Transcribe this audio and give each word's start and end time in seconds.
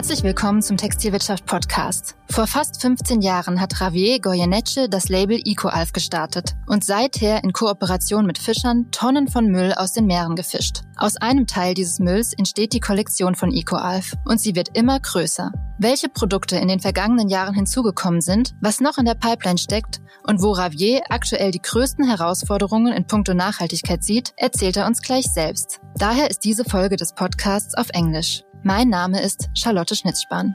Herzlich 0.00 0.22
willkommen 0.22 0.62
zum 0.62 0.78
Textilwirtschaft 0.78 1.44
Podcast. 1.44 2.16
Vor 2.30 2.46
fast 2.46 2.80
15 2.80 3.20
Jahren 3.20 3.60
hat 3.60 3.78
Javier 3.78 4.18
Goyeneche 4.18 4.88
das 4.88 5.10
Label 5.10 5.38
EcoAlf 5.44 5.92
gestartet 5.92 6.54
und 6.66 6.82
seither 6.82 7.44
in 7.44 7.52
Kooperation 7.52 8.24
mit 8.24 8.38
Fischern 8.38 8.90
Tonnen 8.92 9.28
von 9.28 9.48
Müll 9.48 9.74
aus 9.74 9.92
den 9.92 10.06
Meeren 10.06 10.36
gefischt. 10.36 10.84
Aus 10.96 11.18
einem 11.18 11.46
Teil 11.46 11.74
dieses 11.74 11.98
Mülls 11.98 12.32
entsteht 12.32 12.72
die 12.72 12.80
Kollektion 12.80 13.34
von 13.34 13.52
EcoAlf 13.52 14.14
und 14.24 14.40
sie 14.40 14.56
wird 14.56 14.74
immer 14.74 14.98
größer. 14.98 15.52
Welche 15.78 16.08
Produkte 16.08 16.56
in 16.56 16.68
den 16.68 16.80
vergangenen 16.80 17.28
Jahren 17.28 17.54
hinzugekommen 17.54 18.22
sind, 18.22 18.54
was 18.62 18.80
noch 18.80 18.96
in 18.96 19.04
der 19.04 19.16
Pipeline 19.16 19.58
steckt 19.58 20.00
und 20.22 20.40
wo 20.40 20.52
Ravier 20.52 21.02
aktuell 21.10 21.50
die 21.50 21.60
größten 21.60 22.06
Herausforderungen 22.06 22.94
in 22.94 23.06
puncto 23.06 23.34
Nachhaltigkeit 23.34 24.02
sieht, 24.02 24.32
erzählt 24.38 24.78
er 24.78 24.86
uns 24.86 25.02
gleich 25.02 25.26
selbst. 25.26 25.80
Daher 25.96 26.30
ist 26.30 26.44
diese 26.44 26.64
Folge 26.64 26.96
des 26.96 27.12
Podcasts 27.12 27.74
auf 27.74 27.90
Englisch. 27.90 28.44
Mein 28.62 28.90
Name 28.90 29.20
ist 29.22 29.48
Charlotte 29.54 29.96
Schnitzspahn. 29.96 30.54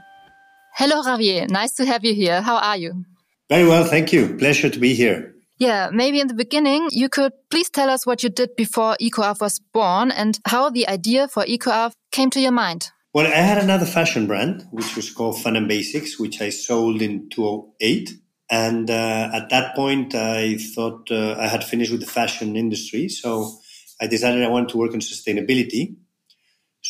Hello, 0.72 1.02
Javier. 1.02 1.48
Nice 1.48 1.74
to 1.74 1.84
have 1.84 2.04
you 2.04 2.14
here. 2.14 2.40
How 2.46 2.56
are 2.56 2.78
you? 2.78 3.04
Very 3.48 3.66
well, 3.66 3.84
thank 3.84 4.12
you. 4.12 4.36
Pleasure 4.36 4.70
to 4.70 4.78
be 4.78 4.94
here. 4.94 5.34
Yeah, 5.58 5.90
maybe 5.92 6.20
in 6.20 6.28
the 6.28 6.34
beginning, 6.34 6.88
you 6.92 7.08
could 7.08 7.32
please 7.50 7.68
tell 7.70 7.90
us 7.90 8.06
what 8.06 8.22
you 8.22 8.28
did 8.28 8.54
before 8.56 8.96
EcoAlf 9.00 9.40
was 9.40 9.60
born 9.72 10.12
and 10.12 10.38
how 10.46 10.70
the 10.70 10.86
idea 10.88 11.26
for 11.26 11.44
EcoAlf 11.44 11.92
came 12.12 12.30
to 12.30 12.40
your 12.40 12.52
mind. 12.52 12.90
Well, 13.12 13.26
I 13.26 13.40
had 13.40 13.58
another 13.58 13.86
fashion 13.86 14.26
brand, 14.26 14.66
which 14.70 14.94
was 14.94 15.10
called 15.10 15.40
Fun 15.42 15.56
and 15.56 15.66
Basics, 15.66 16.20
which 16.20 16.40
I 16.40 16.50
sold 16.50 17.02
in 17.02 17.28
2008. 17.30 18.10
And 18.50 18.88
uh, 18.88 19.30
at 19.34 19.48
that 19.50 19.74
point, 19.74 20.14
I 20.14 20.58
thought 20.58 21.10
uh, 21.10 21.34
I 21.40 21.48
had 21.48 21.64
finished 21.64 21.90
with 21.90 22.02
the 22.02 22.06
fashion 22.06 22.54
industry. 22.54 23.08
So 23.08 23.58
I 24.00 24.06
decided 24.06 24.44
I 24.44 24.48
wanted 24.48 24.68
to 24.68 24.78
work 24.78 24.92
on 24.92 25.00
sustainability. 25.00 25.96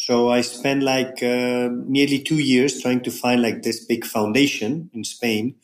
So 0.07 0.31
I 0.31 0.43
spent 0.43 0.85
like 0.85 1.21
uh, 1.21 1.69
nearly 1.89 2.21
two 2.21 2.39
years 2.39 2.81
trying 2.81 3.01
to 3.01 3.11
find 3.11 3.43
like 3.43 3.65
this 3.65 3.85
big 3.85 4.05
foundation 4.05 4.89
in 4.95 5.03
Spain 5.03 5.57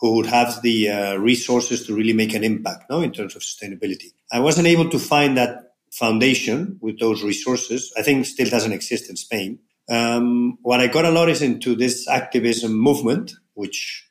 who 0.00 0.16
would 0.16 0.24
have 0.24 0.62
the 0.62 0.88
uh, 0.88 1.16
resources 1.16 1.86
to 1.86 1.94
really 1.94 2.14
make 2.14 2.32
an 2.32 2.42
impact, 2.42 2.88
no, 2.88 3.02
in 3.02 3.12
terms 3.12 3.36
of 3.36 3.42
sustainability. 3.42 4.14
I 4.32 4.40
wasn't 4.40 4.66
able 4.66 4.88
to 4.88 4.98
find 4.98 5.36
that 5.36 5.74
foundation 5.90 6.78
with 6.80 7.00
those 7.00 7.22
resources. 7.22 7.92
I 7.98 8.00
think 8.00 8.24
still 8.24 8.48
doesn't 8.48 8.72
exist 8.72 9.10
in 9.10 9.16
Spain. 9.16 9.58
Um, 9.90 10.56
what 10.62 10.80
I 10.80 10.86
got 10.86 11.04
a 11.04 11.10
lot 11.10 11.28
is 11.28 11.42
into 11.42 11.74
this 11.74 12.08
activism 12.08 12.72
movement, 12.72 13.32
which 13.52 14.08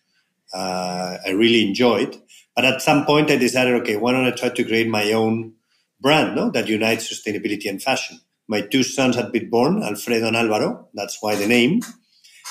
uh, 0.53 1.17
I 1.25 1.31
really 1.31 1.67
enjoyed. 1.67 2.21
But 2.55 2.65
at 2.65 2.83
some 2.83 3.03
point, 3.03 3.31
I 3.31 3.37
decided, 3.37 3.73
okay, 3.81 3.97
why 3.97 4.11
don't 4.11 4.27
I 4.27 4.31
try 4.31 4.49
to 4.49 4.63
create 4.63 4.89
my 4.89 5.11
own 5.11 5.53
brand, 5.99 6.35
no, 6.35 6.51
that 6.51 6.67
unites 6.67 7.11
sustainability 7.11 7.67
and 7.67 7.81
fashion 7.81 8.19
my 8.51 8.59
two 8.59 8.83
sons 8.83 9.15
had 9.15 9.31
been 9.31 9.49
born, 9.49 9.81
Alfredo 9.81 10.27
and 10.27 10.35
Alvaro. 10.35 10.89
That's 10.93 11.17
why 11.21 11.35
the 11.35 11.47
name. 11.47 11.79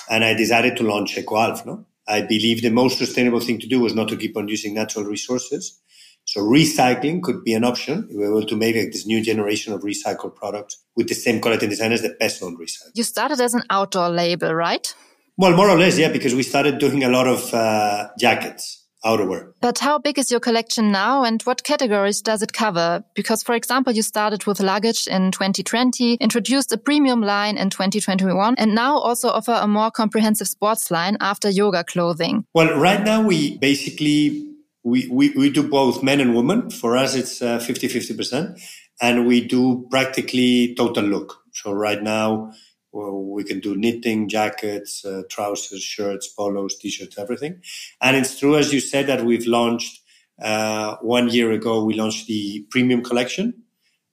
And 0.09 0.25
I 0.25 0.33
decided 0.33 0.77
to 0.79 0.83
launch 0.83 1.15
EcoAlf. 1.15 1.67
No? 1.67 1.84
I 2.09 2.23
believe 2.23 2.62
the 2.62 2.70
most 2.70 2.97
sustainable 2.98 3.41
thing 3.41 3.59
to 3.61 3.69
do 3.69 3.81
was 3.81 3.95
not 3.95 4.09
to 4.09 4.17
keep 4.17 4.34
on 4.37 4.48
using 4.48 4.73
natural 4.75 5.05
resources. 5.05 5.78
So 6.25 6.41
recycling 6.41 7.23
could 7.23 7.45
be 7.45 7.53
an 7.53 7.65
option. 7.65 8.09
We 8.11 8.17
were 8.17 8.31
able 8.31 8.47
to 8.47 8.56
make 8.56 8.77
like 8.77 8.93
this 8.93 9.06
new 9.06 9.23
generation 9.23 9.75
of 9.75 9.83
recycled 9.83 10.37
products 10.37 10.83
with 10.97 11.09
the 11.09 11.15
same 11.15 11.39
quality 11.41 11.67
and 11.67 11.71
design 11.71 11.93
as 11.93 12.01
the 12.01 12.17
best 12.19 12.41
known 12.41 12.56
recycle. 12.56 12.93
You 12.95 13.03
started 13.03 13.41
as 13.41 13.53
an 13.53 13.65
outdoor 13.69 14.09
label, 14.09 14.55
right? 14.55 14.95
Well, 15.37 15.55
more 15.55 15.69
or 15.69 15.78
less, 15.78 15.98
yeah, 15.98 16.11
because 16.11 16.34
we 16.34 16.43
started 16.43 16.78
doing 16.78 17.05
a 17.05 17.11
lot 17.11 17.27
of 17.27 17.53
uh, 17.53 18.09
jackets 18.19 18.80
outerwear. 19.05 19.53
But 19.61 19.79
how 19.79 19.98
big 19.98 20.19
is 20.19 20.31
your 20.31 20.41
collection 20.41 20.93
now 20.93 21.25
and 21.25 21.43
what 21.43 21.65
categories 21.65 22.20
does 22.20 22.43
it 22.43 22.53
cover? 22.53 23.05
Because, 23.15 23.43
for 23.43 23.55
example, 23.55 23.93
you 23.93 24.03
started 24.03 24.47
with 24.47 24.61
luggage 24.61 25.06
in 25.06 25.33
2020, 25.33 26.15
introduced 26.15 26.73
a 26.73 26.79
premium 26.79 27.23
line 27.23 27.56
in 27.56 27.71
2021, 27.71 28.55
and 28.59 28.75
now 28.75 28.98
also 28.98 29.28
offer 29.28 29.59
a 29.61 29.67
more 29.67 29.91
comprehensive 29.91 30.48
sports 30.48 30.91
line 30.91 31.17
after 31.21 31.48
yoga 31.48 31.84
clothing. 31.84 32.45
Well, 32.55 32.78
right 32.78 33.03
now 33.03 33.22
we 33.22 33.59
basically 33.59 34.50
we, 34.83 35.09
we, 35.09 35.31
we 35.31 35.50
do 35.50 35.69
both 35.69 36.03
men 36.03 36.21
and 36.21 36.34
women. 36.34 36.71
For 36.71 36.97
us, 36.97 37.15
it's 37.15 37.43
uh, 37.43 37.59
50 37.59 37.89
50%. 37.89 38.60
And 39.03 39.27
we 39.27 39.47
do 39.47 39.87
practically 39.91 40.75
total 40.75 41.05
look. 41.05 41.43
So 41.53 41.72
right 41.72 42.03
now, 42.03 42.53
well, 42.93 43.23
we 43.23 43.45
can 43.45 43.61
do 43.61 43.77
knitting, 43.77 44.28
jackets, 44.28 45.05
uh, 45.05 45.23
trousers, 45.31 45.83
shirts, 45.83 46.28
polos, 46.28 46.77
t-shirts, 46.77 47.19
everything. 47.19 47.61
And 48.01 48.17
it's 48.17 48.39
true, 48.39 48.56
as 48.56 48.73
you 48.73 48.81
said, 48.81 49.06
that 49.06 49.25
we've 49.25 49.47
launched 49.47 50.01
uh, 50.43 50.97
one 50.97 51.28
year 51.28 51.53
ago. 51.53 51.84
We 51.84 51.95
launched 51.95 52.27
the 52.27 52.67
premium 52.71 53.03
collection, 53.03 53.62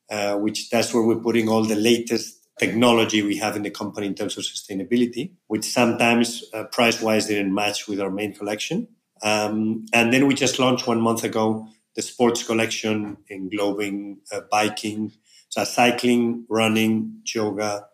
uh, 0.09 0.35
which 0.37 0.69
that's 0.69 0.93
where 0.93 1.03
we're 1.03 1.19
putting 1.19 1.49
all 1.49 1.63
the 1.63 1.75
latest 1.75 2.47
technology 2.59 3.21
we 3.21 3.37
have 3.37 3.55
in 3.55 3.63
the 3.63 3.71
company 3.71 4.07
in 4.07 4.15
terms 4.15 4.37
of 4.37 4.43
sustainability, 4.43 5.31
which 5.47 5.65
sometimes 5.65 6.43
uh, 6.53 6.63
price-wise 6.65 7.27
didn't 7.27 7.53
match 7.53 7.87
with 7.87 7.99
our 7.99 8.09
main 8.09 8.33
collection. 8.33 8.87
Um, 9.23 9.85
and 9.93 10.13
then 10.13 10.27
we 10.27 10.35
just 10.35 10.59
launched 10.59 10.87
one 10.87 11.01
month 11.01 11.23
ago 11.23 11.67
the 11.95 12.01
sports 12.03 12.43
collection, 12.43 13.17
englobing 13.31 14.17
uh, 14.31 14.41
biking, 14.51 15.11
so 15.49 15.63
cycling, 15.63 16.45
running, 16.47 17.21
yoga 17.25 17.87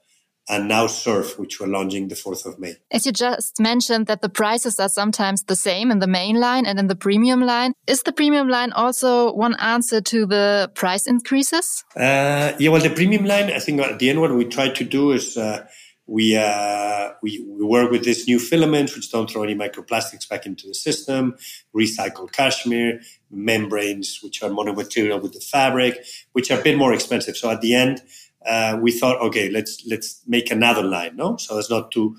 and 0.50 0.68
now 0.68 0.88
surf, 0.88 1.40
which 1.40 1.60
we're 1.60 1.68
launching 1.68 2.10
the 2.10 2.16
4th 2.16 2.46
of 2.46 2.60
May. 2.60 2.76
As 2.92 3.06
you 3.06 3.12
just 3.12 3.60
mentioned 3.60 4.08
that 4.08 4.22
the 4.22 4.30
prices 4.30 4.80
are 4.80 4.90
sometimes 4.90 5.44
the 5.44 5.56
same 5.56 5.90
in 5.92 6.00
the 6.00 6.08
main 6.08 6.40
line 6.40 6.66
and 6.66 6.80
in 6.80 6.88
the 6.88 6.96
premium 6.96 7.42
line. 7.42 7.74
Is 7.88 8.04
the 8.04 8.12
premium 8.12 8.50
line 8.50 8.72
also 8.74 9.34
one 9.34 9.56
answer 9.56 10.02
to 10.02 10.26
the 10.26 10.72
price 10.76 11.08
increases? 11.08 11.84
Uh, 11.96 12.54
yeah, 12.60 12.70
well, 12.70 12.82
the 12.82 12.90
premium 12.90 13.26
line, 13.26 13.52
I 13.52 13.60
think 13.60 13.80
at 13.80 14.00
the 14.00 14.10
end, 14.10 14.20
what 14.20 14.36
we 14.36 14.46
try 14.46 14.70
to 14.70 14.84
do 14.84 15.12
is 15.12 15.38
uh, 15.38 15.66
we, 16.06 16.36
uh, 16.36 17.12
we, 17.22 17.46
we 17.48 17.66
work 17.66 17.90
with 17.90 18.04
this 18.04 18.28
new 18.28 18.38
filaments, 18.38 18.96
which 18.96 19.10
don't 19.12 19.30
throw 19.30 19.44
any 19.44 19.56
microplastics 19.56 20.28
back 20.28 20.46
into 20.46 20.68
the 20.68 20.76
system, 20.76 21.36
recycled 21.76 22.34
cashmere, 22.34 23.00
membranes, 23.32 24.20
which 24.22 24.44
are 24.44 24.50
monomaterial 24.50 25.22
with 25.22 25.34
the 25.34 25.40
fabric, 25.40 26.04
which 26.34 26.52
are 26.52 26.60
a 26.60 26.64
bit 26.64 26.78
more 26.78 26.94
expensive. 26.94 27.38
So 27.38 27.50
at 27.50 27.62
the 27.62 27.74
end, 27.74 28.02
uh, 28.46 28.78
we 28.82 28.92
thought, 28.92 29.22
okay, 29.22 29.50
let's 29.50 29.86
let's 29.86 30.22
make 30.28 30.52
another 30.52 30.84
line, 30.84 31.16
no? 31.16 31.38
So 31.38 31.58
as 31.58 31.70
not 31.70 31.92
to 31.92 32.18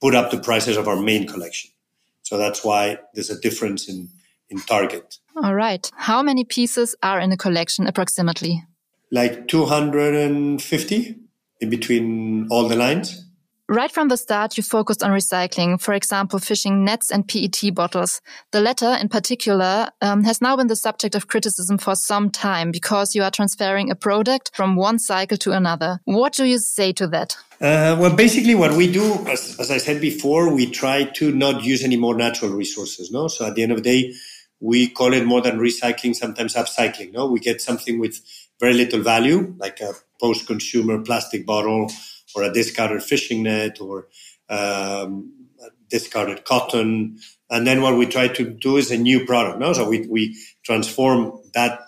put 0.00 0.14
up 0.14 0.30
the 0.30 0.40
prices 0.40 0.76
of 0.76 0.88
our 0.88 1.00
main 1.00 1.26
collection. 1.26 1.70
So 2.22 2.38
that's 2.38 2.64
why 2.64 2.98
there's 3.14 3.30
a 3.30 3.40
difference 3.40 3.88
in 3.88 4.08
in 4.48 4.58
target. 4.60 5.18
All 5.36 5.54
right. 5.54 5.90
How 5.96 6.22
many 6.22 6.44
pieces 6.44 6.96
are 7.02 7.20
in 7.20 7.30
the 7.30 7.36
collection 7.36 7.86
approximately? 7.86 8.64
Like 9.12 9.48
250 9.48 11.16
in 11.60 11.70
between 11.70 12.48
all 12.50 12.68
the 12.68 12.76
lines. 12.76 13.24
Right 13.70 13.92
from 13.92 14.08
the 14.08 14.16
start, 14.16 14.56
you 14.56 14.64
focused 14.64 15.00
on 15.00 15.12
recycling, 15.12 15.80
for 15.80 15.94
example, 15.94 16.40
fishing 16.40 16.84
nets 16.84 17.12
and 17.12 17.28
PET 17.28 17.72
bottles. 17.72 18.20
The 18.50 18.60
latter, 18.60 18.96
in 19.00 19.08
particular, 19.08 19.90
um, 20.02 20.24
has 20.24 20.40
now 20.42 20.56
been 20.56 20.66
the 20.66 20.74
subject 20.74 21.14
of 21.14 21.28
criticism 21.28 21.78
for 21.78 21.94
some 21.94 22.30
time 22.30 22.72
because 22.72 23.14
you 23.14 23.22
are 23.22 23.30
transferring 23.30 23.88
a 23.88 23.94
product 23.94 24.50
from 24.56 24.74
one 24.74 24.98
cycle 24.98 25.36
to 25.36 25.52
another. 25.52 26.00
What 26.04 26.32
do 26.32 26.46
you 26.46 26.58
say 26.58 26.92
to 26.94 27.06
that? 27.14 27.36
Uh, 27.60 27.96
well, 28.00 28.16
basically, 28.16 28.56
what 28.56 28.72
we 28.72 28.90
do, 28.90 29.24
as, 29.28 29.54
as, 29.60 29.70
I 29.70 29.78
said 29.78 30.00
before, 30.00 30.52
we 30.52 30.68
try 30.68 31.04
to 31.04 31.30
not 31.30 31.62
use 31.62 31.84
any 31.84 31.96
more 31.96 32.16
natural 32.16 32.50
resources. 32.50 33.12
No, 33.12 33.28
so 33.28 33.46
at 33.46 33.54
the 33.54 33.62
end 33.62 33.70
of 33.70 33.78
the 33.78 33.84
day, 33.84 34.14
we 34.58 34.88
call 34.88 35.14
it 35.14 35.24
more 35.24 35.42
than 35.42 35.60
recycling, 35.60 36.16
sometimes 36.16 36.54
upcycling. 36.54 37.12
No, 37.12 37.30
we 37.30 37.38
get 37.38 37.62
something 37.62 38.00
with 38.00 38.20
very 38.58 38.74
little 38.74 39.00
value, 39.00 39.54
like 39.58 39.80
a 39.80 39.92
post-consumer 40.20 41.02
plastic 41.02 41.46
bottle 41.46 41.88
or 42.34 42.42
a 42.42 42.52
discarded 42.52 43.02
fishing 43.02 43.42
net 43.42 43.80
or 43.80 44.08
um, 44.48 45.32
discarded 45.88 46.44
cotton. 46.44 47.18
And 47.50 47.66
then 47.66 47.82
what 47.82 47.96
we 47.96 48.06
try 48.06 48.28
to 48.28 48.44
do 48.50 48.76
is 48.76 48.90
a 48.90 48.96
new 48.96 49.26
product. 49.26 49.58
No? 49.58 49.72
So 49.72 49.88
we, 49.88 50.06
we 50.06 50.36
transform 50.64 51.40
that 51.54 51.80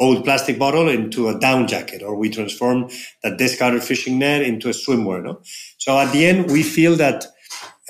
old 0.00 0.24
plastic 0.24 0.58
bottle 0.58 0.88
into 0.88 1.28
a 1.28 1.38
down 1.38 1.66
jacket 1.66 2.02
or 2.02 2.14
we 2.14 2.30
transform 2.30 2.88
that 3.22 3.36
discarded 3.36 3.82
fishing 3.82 4.18
net 4.18 4.42
into 4.42 4.68
a 4.68 4.72
swimwear. 4.72 5.22
No? 5.22 5.40
So 5.78 5.98
at 5.98 6.12
the 6.12 6.24
end, 6.26 6.50
we 6.50 6.62
feel 6.62 6.96
that, 6.96 7.26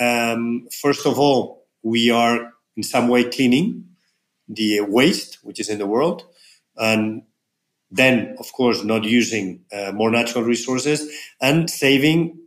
um, 0.00 0.69
first 0.81 1.06
of 1.06 1.19
all, 1.19 1.66
we 1.82 2.10
are 2.10 2.52
in 2.76 2.82
some 2.82 3.08
way 3.08 3.25
cleaning 3.25 3.84
the 4.49 4.81
waste 4.81 5.38
which 5.43 5.60
is 5.60 5.69
in 5.69 5.78
the 5.78 5.87
world. 5.87 6.25
And 6.76 7.22
then, 7.90 8.37
of 8.38 8.52
course, 8.52 8.85
not 8.85 9.05
using 9.05 9.64
uh, 9.73 9.93
more 9.93 10.11
natural 10.11 10.44
resources 10.44 11.11
and 11.40 11.70
saving 11.70 12.38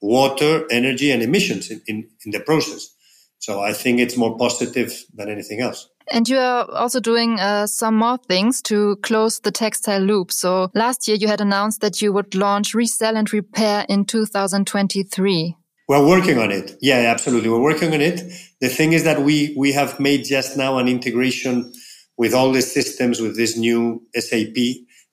water, 0.00 0.66
energy, 0.70 1.10
and 1.10 1.22
emissions 1.22 1.70
in, 1.70 1.80
in, 1.86 2.08
in 2.24 2.32
the 2.32 2.40
process. 2.40 2.94
So 3.38 3.60
I 3.60 3.72
think 3.72 4.00
it's 4.00 4.18
more 4.18 4.36
positive 4.36 4.92
than 5.14 5.30
anything 5.30 5.60
else. 5.60 5.88
And 6.12 6.28
you 6.28 6.38
are 6.38 6.70
also 6.70 7.00
doing 7.00 7.40
uh, 7.40 7.66
some 7.66 7.96
more 7.96 8.18
things 8.18 8.60
to 8.62 8.96
close 8.96 9.40
the 9.40 9.50
textile 9.50 10.00
loop. 10.00 10.30
So 10.30 10.70
last 10.74 11.08
year 11.08 11.16
you 11.16 11.28
had 11.28 11.40
announced 11.40 11.80
that 11.80 12.02
you 12.02 12.12
would 12.12 12.34
launch 12.34 12.74
Resell 12.74 13.16
and 13.16 13.32
Repair 13.32 13.86
in 13.88 14.04
2023. 14.04 15.56
We're 15.88 16.06
working 16.06 16.38
on 16.38 16.52
it. 16.52 16.76
Yeah, 16.80 17.10
absolutely. 17.10 17.48
We're 17.48 17.62
working 17.62 17.94
on 17.94 18.00
it. 18.00 18.22
The 18.60 18.68
thing 18.68 18.92
is 18.92 19.04
that 19.04 19.22
we, 19.22 19.54
we 19.56 19.72
have 19.72 19.98
made 19.98 20.24
just 20.24 20.56
now 20.56 20.78
an 20.78 20.86
integration 20.86 21.72
with 22.16 22.34
all 22.34 22.52
the 22.52 22.62
systems 22.62 23.20
with 23.20 23.36
this 23.36 23.56
new 23.56 24.02
SAP 24.14 24.56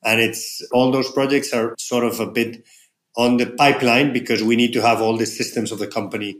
and 0.03 0.21
it's 0.21 0.61
all 0.71 0.91
those 0.91 1.11
projects 1.11 1.53
are 1.53 1.75
sort 1.77 2.03
of 2.03 2.19
a 2.19 2.27
bit 2.27 2.63
on 3.15 3.37
the 3.37 3.47
pipeline 3.47 4.13
because 4.13 4.43
we 4.43 4.55
need 4.55 4.73
to 4.73 4.81
have 4.81 5.01
all 5.01 5.17
the 5.17 5.25
systems 5.25 5.71
of 5.71 5.79
the 5.79 5.87
company 5.87 6.39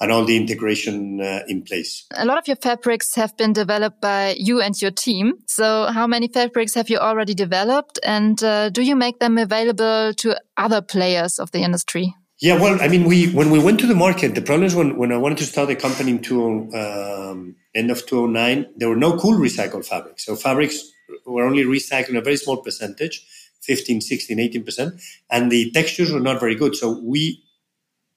and 0.00 0.10
all 0.10 0.24
the 0.24 0.36
integration 0.36 1.20
uh, 1.20 1.40
in 1.46 1.62
place. 1.62 2.06
A 2.14 2.24
lot 2.24 2.38
of 2.38 2.48
your 2.48 2.56
fabrics 2.56 3.14
have 3.16 3.36
been 3.36 3.52
developed 3.52 4.00
by 4.00 4.34
you 4.38 4.60
and 4.60 4.80
your 4.80 4.90
team. 4.90 5.34
So, 5.46 5.86
how 5.86 6.06
many 6.06 6.28
fabrics 6.28 6.74
have 6.74 6.88
you 6.88 6.98
already 6.98 7.34
developed, 7.34 7.98
and 8.02 8.42
uh, 8.42 8.70
do 8.70 8.82
you 8.82 8.96
make 8.96 9.18
them 9.18 9.36
available 9.36 10.14
to 10.14 10.40
other 10.56 10.80
players 10.80 11.38
of 11.38 11.50
the 11.52 11.62
industry? 11.62 12.14
Yeah, 12.40 12.58
well, 12.58 12.80
I 12.80 12.88
mean, 12.88 13.04
we 13.04 13.30
when 13.32 13.50
we 13.50 13.58
went 13.58 13.80
to 13.80 13.86
the 13.86 13.94
market, 13.94 14.34
the 14.34 14.40
problem 14.40 14.64
is 14.64 14.74
when, 14.74 14.96
when 14.96 15.12
I 15.12 15.18
wanted 15.18 15.38
to 15.38 15.44
start 15.44 15.68
the 15.68 15.76
company 15.76 16.12
in 16.12 16.22
two, 16.22 16.70
um, 16.74 17.56
end 17.74 17.90
of 17.90 17.98
2009, 18.06 18.66
there 18.76 18.88
were 18.88 18.96
no 18.96 19.18
cool 19.18 19.38
recycled 19.38 19.84
fabrics. 19.84 20.24
So 20.24 20.34
fabrics 20.36 20.90
were 21.26 21.44
only 21.44 21.64
recycling 21.64 22.16
a 22.16 22.20
very 22.20 22.36
small 22.36 22.58
percentage, 22.58 23.26
15, 23.62 24.00
16, 24.00 24.38
18%, 24.38 25.02
and 25.30 25.50
the 25.50 25.70
textures 25.72 26.12
were 26.12 26.20
not 26.20 26.40
very 26.40 26.54
good. 26.54 26.74
So 26.74 27.00
we 27.02 27.42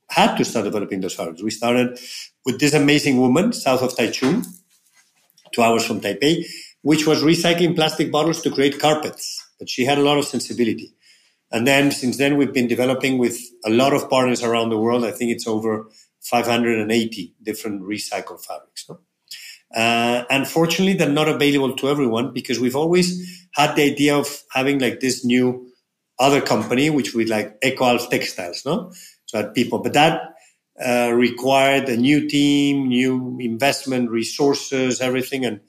had 0.10 0.36
to 0.38 0.45
start 0.45 0.66
developing 0.66 1.01
those 1.01 1.16
fabrics. 1.16 1.42
We 1.42 1.51
started 1.51 2.00
with 2.45 2.60
this 2.60 2.74
amazing 2.74 3.19
woman 3.19 3.54
south 3.54 3.81
of 3.81 3.95
Taichung, 3.95 4.45
two 5.54 5.62
hours 5.62 5.86
from 5.86 6.01
Taipei, 6.01 6.45
which 6.81 7.07
was 7.07 7.24
recycling 7.24 7.75
plastic 7.75 8.12
bottles 8.12 8.42
to 8.42 8.51
create 8.51 8.80
carpets. 8.80 9.40
But 9.60 9.69
she 9.69 9.86
had 9.86 9.98
a 9.98 10.01
lot 10.01 10.18
of 10.18 10.25
sensibility. 10.25 10.94
And 11.51 11.68
then 11.68 11.92
since 11.92 12.18
then, 12.18 12.38
we've 12.38 12.54
been 12.54 12.68
developing 12.68 13.18
with 13.19 13.38
a 13.63 13.69
lot 13.69 13.94
of 13.94 14.10
partners 14.10 14.44
around 14.44 14.69
the 14.69 14.78
world. 14.78 15.06
I 15.06 15.12
think 15.12 15.31
it's 15.31 15.48
over 15.48 15.88
580 16.22 17.36
different 17.42 17.84
recycled 17.84 18.44
fabrics. 18.44 18.90
No? 18.90 19.00
Uh, 19.74 20.24
unfortunately, 20.30 20.94
they're 20.94 21.10
not 21.10 21.28
available 21.28 21.75
to 21.75 21.90
everyone 21.90 22.34
because 22.34 22.60
we've 22.60 22.75
always 22.75 23.48
had 23.56 23.75
the 23.75 23.84
idea 23.84 24.16
of 24.16 24.44
having 24.52 24.80
like 24.80 25.00
this 25.00 25.25
new 25.25 25.68
other 26.20 26.42
company, 26.42 26.90
which 26.90 27.14
we 27.14 27.25
like 27.25 27.60
EcoAlf 27.62 28.10
Textiles, 28.10 28.64
no? 28.66 28.92
So 29.25 29.50
people, 29.52 29.80
but 29.80 29.94
that 29.94 30.22
uh, 30.84 31.12
required 31.14 31.90
a 31.90 31.98
new 31.98 32.28
team, 32.28 32.88
new 32.88 33.38
investment, 33.40 34.10
resources, 34.12 35.02
everything, 35.02 35.46
and 35.46 35.62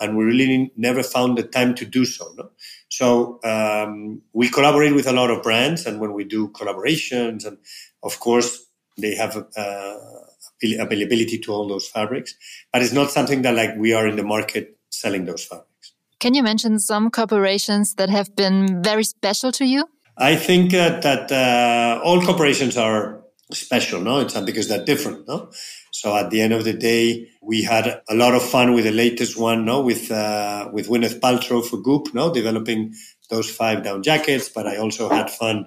and 0.00 0.16
we 0.16 0.24
really 0.24 0.72
never 0.76 1.02
found 1.02 1.38
the 1.38 1.42
time 1.44 1.74
to 1.76 1.84
do 1.84 2.04
so. 2.04 2.32
No? 2.36 2.50
So 2.88 3.40
um, 3.44 4.22
we 4.32 4.48
collaborate 4.48 4.94
with 4.94 5.06
a 5.06 5.12
lot 5.12 5.30
of 5.30 5.42
brands, 5.42 5.86
and 5.86 6.00
when 6.00 6.12
we 6.12 6.24
do 6.24 6.48
collaborations, 6.48 7.46
and 7.46 7.58
of 8.02 8.18
course 8.20 8.66
they 8.98 9.14
have 9.14 9.36
uh, 9.56 9.98
availability 10.72 11.38
to 11.38 11.52
all 11.52 11.68
those 11.68 11.86
fabrics, 11.86 12.34
but 12.72 12.82
it's 12.82 12.92
not 12.92 13.10
something 13.10 13.42
that 13.42 13.54
like 13.54 13.76
we 13.76 13.92
are 13.92 14.08
in 14.08 14.16
the 14.16 14.24
market 14.24 14.78
selling 14.90 15.26
those 15.26 15.44
fabrics. 15.44 15.92
Can 16.20 16.32
you 16.32 16.42
mention 16.42 16.78
some 16.78 17.10
corporations 17.10 17.94
that 17.96 18.08
have 18.08 18.34
been 18.34 18.82
very 18.82 19.04
special 19.04 19.52
to 19.52 19.64
you? 19.66 19.84
I 20.16 20.36
think 20.36 20.72
uh, 20.72 21.00
that 21.00 21.30
uh, 21.30 22.00
all 22.02 22.22
corporations 22.22 22.76
are 22.78 23.20
special, 23.52 24.00
no? 24.00 24.20
It's 24.20 24.34
not 24.34 24.46
because 24.46 24.68
they're 24.68 24.84
different, 24.84 25.28
no? 25.28 25.50
So 25.90 26.16
at 26.16 26.30
the 26.30 26.40
end 26.40 26.52
of 26.52 26.64
the 26.64 26.72
day, 26.72 27.28
we 27.42 27.62
had 27.62 28.00
a 28.08 28.14
lot 28.14 28.34
of 28.34 28.42
fun 28.42 28.74
with 28.74 28.84
the 28.84 28.92
latest 28.92 29.38
one, 29.38 29.64
no? 29.64 29.80
With 29.80 30.10
uh, 30.10 30.70
with 30.72 30.88
Gwyneth 30.88 31.20
Paltrow 31.20 31.64
for 31.64 31.78
Goop, 31.78 32.14
no? 32.14 32.32
Developing 32.32 32.94
those 33.28 33.50
five 33.50 33.82
down 33.82 34.02
jackets, 34.02 34.48
but 34.48 34.66
I 34.66 34.76
also 34.76 35.08
had 35.08 35.30
fun 35.30 35.66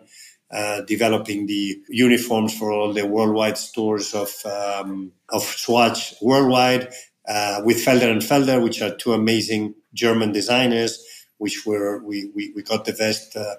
uh, 0.51 0.81
developing 0.81 1.45
the 1.45 1.77
uniforms 1.89 2.57
for 2.57 2.71
all 2.71 2.93
the 2.93 3.05
worldwide 3.05 3.57
stores 3.57 4.13
of 4.13 4.33
um, 4.45 5.11
of 5.29 5.43
Swatch 5.43 6.13
worldwide 6.21 6.89
uh, 7.27 7.61
with 7.65 7.83
Felder 7.83 8.09
and 8.11 8.21
Felder, 8.21 8.63
which 8.63 8.81
are 8.81 8.95
two 8.95 9.13
amazing 9.13 9.75
German 9.93 10.31
designers, 10.31 11.03
which 11.37 11.65
were 11.65 12.03
we 12.03 12.31
we, 12.33 12.53
we 12.55 12.63
got 12.63 12.85
the 12.85 12.93
best 12.93 13.35
uh, 13.35 13.55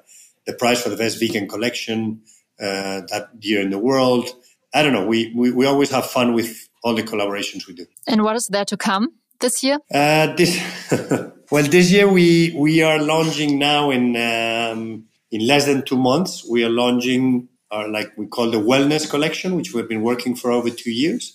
the 0.46 0.55
prize 0.55 0.82
for 0.82 0.88
the 0.88 0.96
best 0.96 1.20
vegan 1.20 1.46
collection 1.46 2.23
uh, 2.61 3.02
that 3.11 3.29
year 3.40 3.61
in 3.61 3.70
the 3.70 3.79
world. 3.79 4.29
I 4.75 4.82
don't 4.82 4.93
know. 4.93 5.06
We, 5.06 5.32
we, 5.35 5.50
we 5.50 5.67
always 5.67 5.90
have 5.90 6.06
fun 6.06 6.35
with 6.35 6.69
all 6.82 6.94
the 6.94 7.02
collaborations 7.02 7.67
we 7.67 7.75
do. 7.75 7.87
And 8.06 8.23
what 8.23 8.37
is 8.37 8.49
there 8.49 8.64
to 8.67 8.76
come 8.76 9.12
this 9.40 9.62
year? 9.62 9.79
Uh, 9.93 10.35
this 10.35 10.61
well, 11.50 11.64
this 11.64 11.90
year 11.90 12.08
we 12.08 12.55
we 12.56 12.82
are 12.82 13.00
launching 13.00 13.58
now 13.58 13.90
in 13.90 14.17
um, 14.17 15.08
in 15.31 15.47
less 15.47 15.67
than 15.67 15.85
two 15.85 15.97
months. 15.97 16.45
We 16.49 16.65
are 16.65 16.71
launching 16.71 17.49
our 17.71 17.89
like 17.89 18.13
we 18.17 18.27
call 18.27 18.51
the 18.51 18.59
wellness 18.59 19.09
collection, 19.09 19.57
which 19.57 19.75
we've 19.75 19.89
been 19.89 20.03
working 20.03 20.35
for 20.35 20.51
over 20.51 20.71
two 20.71 20.93
years. 20.93 21.35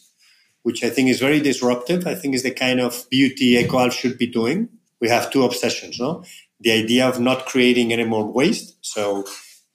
Which 0.64 0.82
I 0.82 0.90
think 0.90 1.10
is 1.10 1.20
very 1.20 1.42
disruptive. 1.42 2.08
I 2.08 2.16
think 2.16 2.36
is 2.36 2.44
the 2.44 2.52
kind 2.52 2.80
of 2.80 3.06
beauty 3.10 3.56
EcoAlf 3.62 3.92
should 3.92 4.18
be 4.18 4.28
doing. 4.28 4.70
We 5.02 5.10
have 5.10 5.30
two 5.30 5.44
obsessions, 5.44 6.00
no? 6.00 6.24
The 6.62 6.72
idea 6.72 7.06
of 7.06 7.20
not 7.20 7.46
creating 7.48 7.92
any 7.92 8.06
more 8.06 8.26
waste. 8.32 8.78
So 8.80 9.26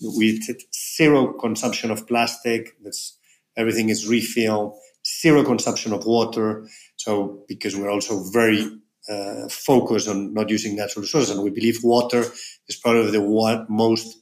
with 0.00 0.42
zero 0.74 1.32
consumption 1.34 1.90
of 1.90 2.06
plastic. 2.06 2.76
That's 2.82 3.18
everything 3.56 3.88
is 3.88 4.08
refill, 4.08 4.78
zero 5.20 5.44
consumption 5.44 5.92
of 5.92 6.06
water. 6.06 6.66
So 6.96 7.44
because 7.48 7.76
we're 7.76 7.90
also 7.90 8.22
very 8.30 8.66
uh, 9.08 9.48
focused 9.48 10.08
on 10.08 10.34
not 10.34 10.50
using 10.50 10.76
natural 10.76 11.02
resources, 11.02 11.30
and 11.30 11.42
we 11.42 11.50
believe 11.50 11.78
water 11.82 12.24
is 12.68 12.76
probably 12.76 13.10
the 13.10 13.22
one 13.22 13.66
most 13.68 14.18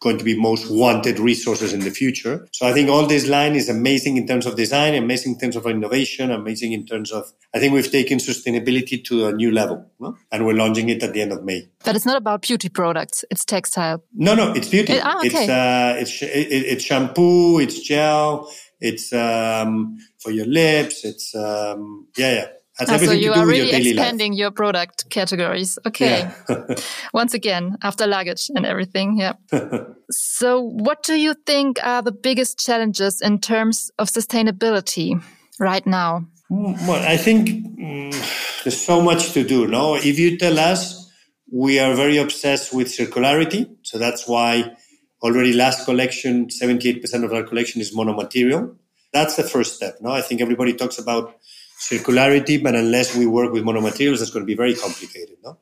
going 0.00 0.18
to 0.18 0.24
be 0.24 0.38
most 0.38 0.70
wanted 0.70 1.18
resources 1.18 1.72
in 1.72 1.80
the 1.80 1.90
future. 1.90 2.46
So 2.52 2.66
I 2.66 2.72
think 2.72 2.88
all 2.88 3.06
this 3.06 3.26
line 3.26 3.56
is 3.56 3.68
amazing 3.68 4.16
in 4.16 4.26
terms 4.26 4.46
of 4.46 4.56
design, 4.56 4.94
amazing 4.94 5.32
in 5.32 5.38
terms 5.40 5.56
of 5.56 5.66
innovation, 5.66 6.30
amazing 6.30 6.72
in 6.72 6.86
terms 6.86 7.10
of, 7.10 7.32
I 7.52 7.58
think 7.58 7.74
we've 7.74 7.90
taken 7.90 8.18
sustainability 8.18 9.04
to 9.06 9.26
a 9.26 9.32
new 9.32 9.50
level 9.50 9.90
no? 9.98 10.16
and 10.30 10.46
we're 10.46 10.54
launching 10.54 10.88
it 10.88 11.02
at 11.02 11.14
the 11.14 11.22
end 11.22 11.32
of 11.32 11.44
May. 11.44 11.68
But 11.84 11.96
it's 11.96 12.06
not 12.06 12.16
about 12.16 12.42
beauty 12.42 12.68
products. 12.68 13.24
It's 13.30 13.44
textile. 13.44 14.04
No, 14.14 14.34
no, 14.34 14.52
it's 14.52 14.68
beauty. 14.68 14.94
It, 14.94 15.02
ah, 15.04 15.18
okay. 15.18 15.26
It's, 15.26 15.48
uh, 15.48 15.96
it's, 15.98 16.22
it, 16.22 16.26
it's 16.28 16.84
shampoo, 16.84 17.58
it's 17.58 17.80
gel, 17.80 18.48
it's, 18.80 19.12
um, 19.12 19.98
for 20.20 20.30
your 20.30 20.46
lips. 20.46 21.04
It's, 21.04 21.34
um, 21.34 22.06
yeah, 22.16 22.34
yeah. 22.34 22.46
Has 22.78 22.90
ah, 22.90 22.96
so 22.98 23.10
you 23.10 23.32
are 23.32 23.44
really 23.44 23.72
expanding 23.72 24.32
life. 24.32 24.38
your 24.38 24.50
product 24.52 25.10
categories. 25.10 25.78
Okay. 25.84 26.30
Yeah. 26.48 26.74
Once 27.12 27.34
again, 27.34 27.76
after 27.82 28.06
luggage 28.06 28.50
and 28.54 28.64
everything. 28.64 29.18
Yeah. 29.18 29.32
so 30.10 30.60
what 30.60 31.02
do 31.02 31.16
you 31.16 31.34
think 31.44 31.84
are 31.84 32.02
the 32.02 32.12
biggest 32.12 32.58
challenges 32.58 33.20
in 33.20 33.40
terms 33.40 33.90
of 33.98 34.08
sustainability 34.08 35.20
right 35.58 35.84
now? 35.86 36.26
Mm, 36.52 36.86
well, 36.86 37.04
I 37.04 37.16
think 37.16 37.48
mm, 37.48 38.62
there's 38.62 38.80
so 38.80 39.02
much 39.02 39.32
to 39.32 39.42
do. 39.42 39.66
No, 39.66 39.96
if 39.96 40.18
you 40.18 40.38
tell 40.38 40.58
us, 40.58 41.10
we 41.52 41.80
are 41.80 41.94
very 41.94 42.18
obsessed 42.18 42.72
with 42.72 42.88
circularity. 42.88 43.74
So 43.82 43.98
that's 43.98 44.28
why 44.28 44.76
already 45.22 45.52
last 45.52 45.84
collection, 45.84 46.46
78% 46.46 47.24
of 47.24 47.32
our 47.32 47.42
collection 47.42 47.80
is 47.80 47.94
monomaterial. 47.94 48.76
That's 49.12 49.36
the 49.36 49.42
first 49.42 49.74
step. 49.74 49.96
No, 50.00 50.10
I 50.10 50.20
think 50.20 50.40
everybody 50.40 50.74
talks 50.74 50.98
about 50.98 51.34
circularity, 51.78 52.62
but 52.62 52.74
unless 52.74 53.16
we 53.16 53.26
work 53.26 53.52
with 53.52 53.64
monomaterials, 53.64 54.18
that's 54.18 54.30
going 54.30 54.44
to 54.44 54.46
be 54.46 54.56
very 54.56 54.74
complicated. 54.74 55.36
No? 55.44 55.58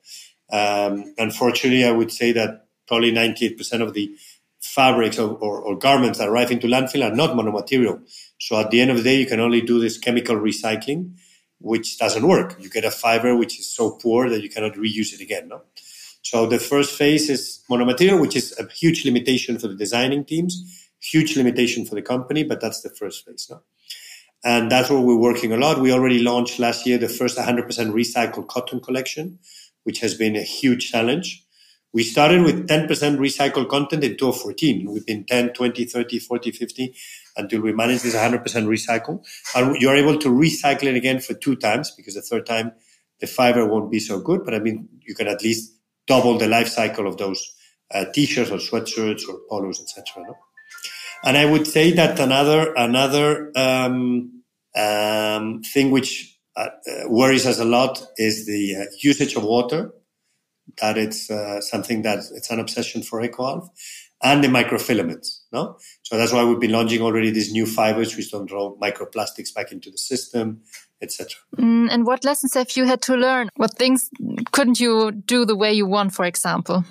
Um, 0.51 1.15
unfortunately, 1.19 1.85
I 1.85 1.91
would 1.91 2.11
say 2.11 2.33
that 2.33 2.67
probably 2.87 3.13
98% 3.13 3.83
of 3.83 3.95
the 3.95 4.17
fabrics 4.61 5.19
or, 5.19 5.37
or, 5.37 5.61
or, 5.61 5.77
garments 5.77 6.19
that 6.19 6.29
arrive 6.29 6.51
into 6.51 6.67
landfill 6.67 7.09
are 7.09 7.15
not 7.15 7.37
monomaterial. 7.37 8.01
So 8.39 8.59
at 8.59 8.71
the 8.71 8.81
end 8.81 8.91
of 8.91 8.97
the 8.97 9.03
day, 9.03 9.17
you 9.17 9.27
can 9.27 9.41
only 9.41 9.61
do 9.61 9.81
this 9.81 9.99
chemical 9.99 10.37
recycling, 10.37 11.17
which 11.61 11.99
doesn't 11.99 12.27
work. 12.27 12.57
You 12.61 12.69
get 12.69 12.85
a 12.85 12.91
fiber 12.91 13.37
which 13.37 13.59
is 13.59 13.71
so 13.71 13.93
poor 13.93 14.29
that 14.29 14.43
you 14.43 14.51
cannot 14.51 14.75
reuse 14.75 15.13
it 15.13 15.21
again. 15.21 15.49
No? 15.49 15.63
So 16.23 16.47
the 16.47 16.59
first 16.59 16.97
phase 16.97 17.31
is 17.31 17.63
monomaterial, 17.71 18.21
which 18.21 18.37
is 18.37 18.59
a 18.59 18.67
huge 18.73 19.05
limitation 19.05 19.59
for 19.59 19.69
the 19.69 19.77
designing 19.77 20.25
teams, 20.25 20.89
huge 21.01 21.37
limitation 21.37 21.87
for 21.87 21.95
the 21.95 22.03
company, 22.03 22.43
but 22.43 22.61
that's 22.61 22.83
the 22.83 22.91
first 22.91 23.25
phase. 23.25 23.47
No? 23.51 23.63
And 24.45 24.71
that's 24.71 24.91
where 24.91 25.01
we're 25.01 25.17
working 25.17 25.53
a 25.53 25.57
lot. 25.57 25.81
We 25.81 25.93
already 25.93 26.21
launched 26.21 26.59
last 26.59 26.87
year 26.87 26.99
the 26.99 27.09
first 27.09 27.39
100% 27.39 27.67
recycled 27.67 28.49
cotton 28.49 28.81
collection, 28.81 29.39
which 29.85 30.01
has 30.01 30.15
been 30.15 30.37
a 30.37 30.43
huge 30.43 30.91
challenge. 30.91 31.45
We 31.93 32.03
started 32.03 32.43
with 32.43 32.69
10% 32.69 32.89
recycled 33.17 33.69
content 33.69 34.05
in 34.05 34.19
2014. 34.19 34.91
We've 34.91 35.07
been 35.07 35.25
10, 35.25 35.55
20, 35.55 35.85
30, 35.87 36.19
40, 36.19 36.51
50 36.51 36.95
until 37.37 37.63
we 37.63 37.73
managed 37.73 38.05
this 38.05 38.15
100% 38.15 38.43
recycle. 38.67 39.25
And 39.55 39.81
you're 39.81 39.97
able 39.97 40.19
to 40.19 40.29
recycle 40.29 40.85
it 40.85 40.97
again 40.97 41.21
for 41.21 41.35
two 41.35 41.57
times 41.57 41.91
because 41.93 42.15
the 42.15 42.23
third 42.23 42.47
time 42.47 42.73
the 43.21 43.27
fiber 43.27 43.67
won't 43.67 43.91
be 43.91 43.99
so 43.99 44.21
good. 44.21 44.45
But 44.45 44.55
I 44.55 44.59
mean, 44.59 44.89
you 45.07 45.15
can 45.15 45.27
at 45.27 45.43
least 45.43 45.73
double 46.07 46.37
the 46.39 46.49
life 46.49 46.69
cycle 46.69 47.07
of 47.07 47.17
those 47.17 47.55
uh, 47.93 48.05
t-shirts 48.13 48.51
or 48.51 48.59
sweatshirts 48.59 49.29
or 49.29 49.39
polos, 49.49 49.81
etc. 49.81 50.25
No? 50.27 50.37
And 51.25 51.37
I 51.37 51.45
would 51.45 51.67
say 51.67 51.93
that 51.93 52.19
another 52.21 52.73
another 52.75 53.53
um, 53.57 54.43
um, 54.77 55.63
thing 55.63 55.91
which 55.91 56.39
uh, 56.57 56.69
worries 57.07 57.47
us 57.47 57.59
a 57.59 57.65
lot 57.65 58.03
is 58.17 58.47
the 58.47 58.77
uh, 58.77 58.85
usage 59.03 59.37
of 59.37 59.45
water. 59.45 59.93
That 60.81 60.99
it's 60.99 61.31
uh, 61.31 61.61
something 61.61 62.03
that 62.03 62.19
it's 62.35 62.51
an 62.51 62.61
obsession 62.61 63.03
for 63.03 63.23
EcoAlf, 63.23 63.69
and 64.23 64.43
the 64.43 64.49
microfilaments. 64.49 65.41
No, 65.53 65.79
so 66.03 66.17
that's 66.17 66.33
why 66.33 66.45
we've 66.45 66.61
been 66.61 66.73
launching 66.73 67.03
already 67.03 67.31
these 67.31 67.53
new 67.53 67.67
fibers 67.67 68.17
which 68.17 68.31
don't 68.31 68.47
draw 68.47 68.77
microplastics 68.79 69.55
back 69.55 69.73
into 69.73 69.91
the 69.91 69.99
system, 69.99 70.63
etc. 71.01 71.37
Mm, 71.57 71.89
and 71.91 72.07
what 72.07 72.25
lessons 72.25 72.55
have 72.55 72.77
you 72.77 72.85
had 72.85 73.01
to 73.03 73.15
learn? 73.15 73.49
What 73.57 73.77
things 73.79 74.11
couldn't 74.53 74.81
you 74.81 75.13
do 75.13 75.45
the 75.45 75.57
way 75.57 75.73
you 75.73 75.87
want, 75.87 76.15
for 76.15 76.25
example? 76.25 76.85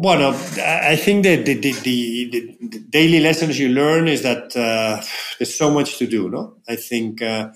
Well, 0.00 0.32
I 0.62 0.94
think 0.94 1.24
that 1.24 1.44
the, 1.44 1.54
the, 1.54 1.72
the, 1.72 2.30
the, 2.30 2.78
daily 2.88 3.18
lessons 3.18 3.58
you 3.58 3.70
learn 3.70 4.06
is 4.06 4.22
that 4.22 4.56
uh, 4.56 5.02
there's 5.38 5.56
so 5.56 5.72
much 5.72 5.98
to 5.98 6.06
do. 6.06 6.30
No, 6.30 6.58
I 6.68 6.76
think 6.76 7.20
uh, 7.20 7.48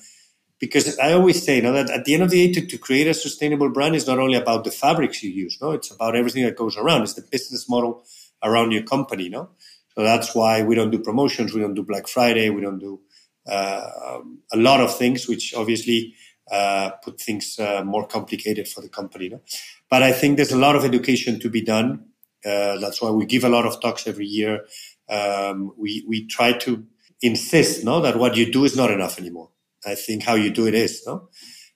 because 0.59 0.99
I 0.99 1.13
always 1.13 1.41
say, 1.41 1.61
no, 1.61 1.73
that 1.73 1.89
at 1.89 2.05
the 2.05 2.15
end 2.15 2.25
of 2.25 2.31
the 2.31 2.49
day, 2.49 2.61
to, 2.61 2.67
to 2.67 2.79
create 2.79 3.07
a 3.07 3.15
sustainable 3.15 3.71
brand 3.71 3.95
is 3.95 4.09
not 4.09 4.19
only 4.19 4.37
about 4.37 4.65
the 4.65 4.73
fabrics 4.73 5.23
you 5.23 5.31
use. 5.31 5.57
No, 5.63 5.71
it's 5.71 5.93
about 5.93 6.17
everything 6.17 6.43
that 6.43 6.57
goes 6.57 6.77
around. 6.77 7.03
It's 7.03 7.15
the 7.15 7.23
business 7.23 7.69
model 7.69 8.05
around 8.43 8.73
your 8.73 8.83
company. 8.83 9.29
No, 9.29 9.51
so 9.95 10.03
that's 10.03 10.35
why 10.35 10.65
we 10.65 10.75
don't 10.75 10.91
do 10.91 10.99
promotions. 10.99 11.55
We 11.55 11.61
don't 11.61 11.75
do 11.75 11.85
Black 11.85 12.09
Friday. 12.09 12.51
We 12.51 12.63
don't 12.63 12.81
do 12.81 13.03
uh, 13.47 14.19
a 14.53 14.57
lot 14.57 14.81
of 14.81 14.99
things, 14.99 15.29
which 15.29 15.55
obviously 15.55 16.17
uh, 16.51 16.91
put 17.05 17.21
things 17.21 17.57
uh, 17.61 17.85
more 17.85 18.05
complicated 18.05 18.67
for 18.67 18.81
the 18.81 18.89
company. 18.89 19.29
No? 19.29 19.43
But 19.89 20.03
I 20.03 20.11
think 20.11 20.39
there's 20.39 20.51
a 20.51 20.59
lot 20.59 20.75
of 20.75 20.85
education 20.85 21.39
to 21.39 21.49
be 21.49 21.63
done 21.63 22.07
uh, 22.45 22.79
that's 22.79 23.01
why 23.01 23.11
we 23.11 23.27
give 23.27 23.45
a 23.45 23.49
lot 23.49 23.67
of 23.67 23.81
talks 23.81 24.07
every 24.07 24.27
year. 24.27 24.67
Um, 25.09 25.73
we 25.77 26.05
we 26.09 26.27
try 26.27 26.53
to 26.59 26.85
insist, 27.21 27.85
no, 27.85 28.01
that 28.01 28.17
what 28.17 28.37
you 28.37 28.51
do 28.51 28.65
is 28.65 28.77
not 28.77 28.91
enough 28.91 29.19
anymore. 29.19 29.51
I 29.87 29.95
think 29.95 30.25
how 30.25 30.35
you 30.35 30.51
do 30.51 30.67
it 30.67 30.75
is, 30.75 31.03
no. 31.07 31.29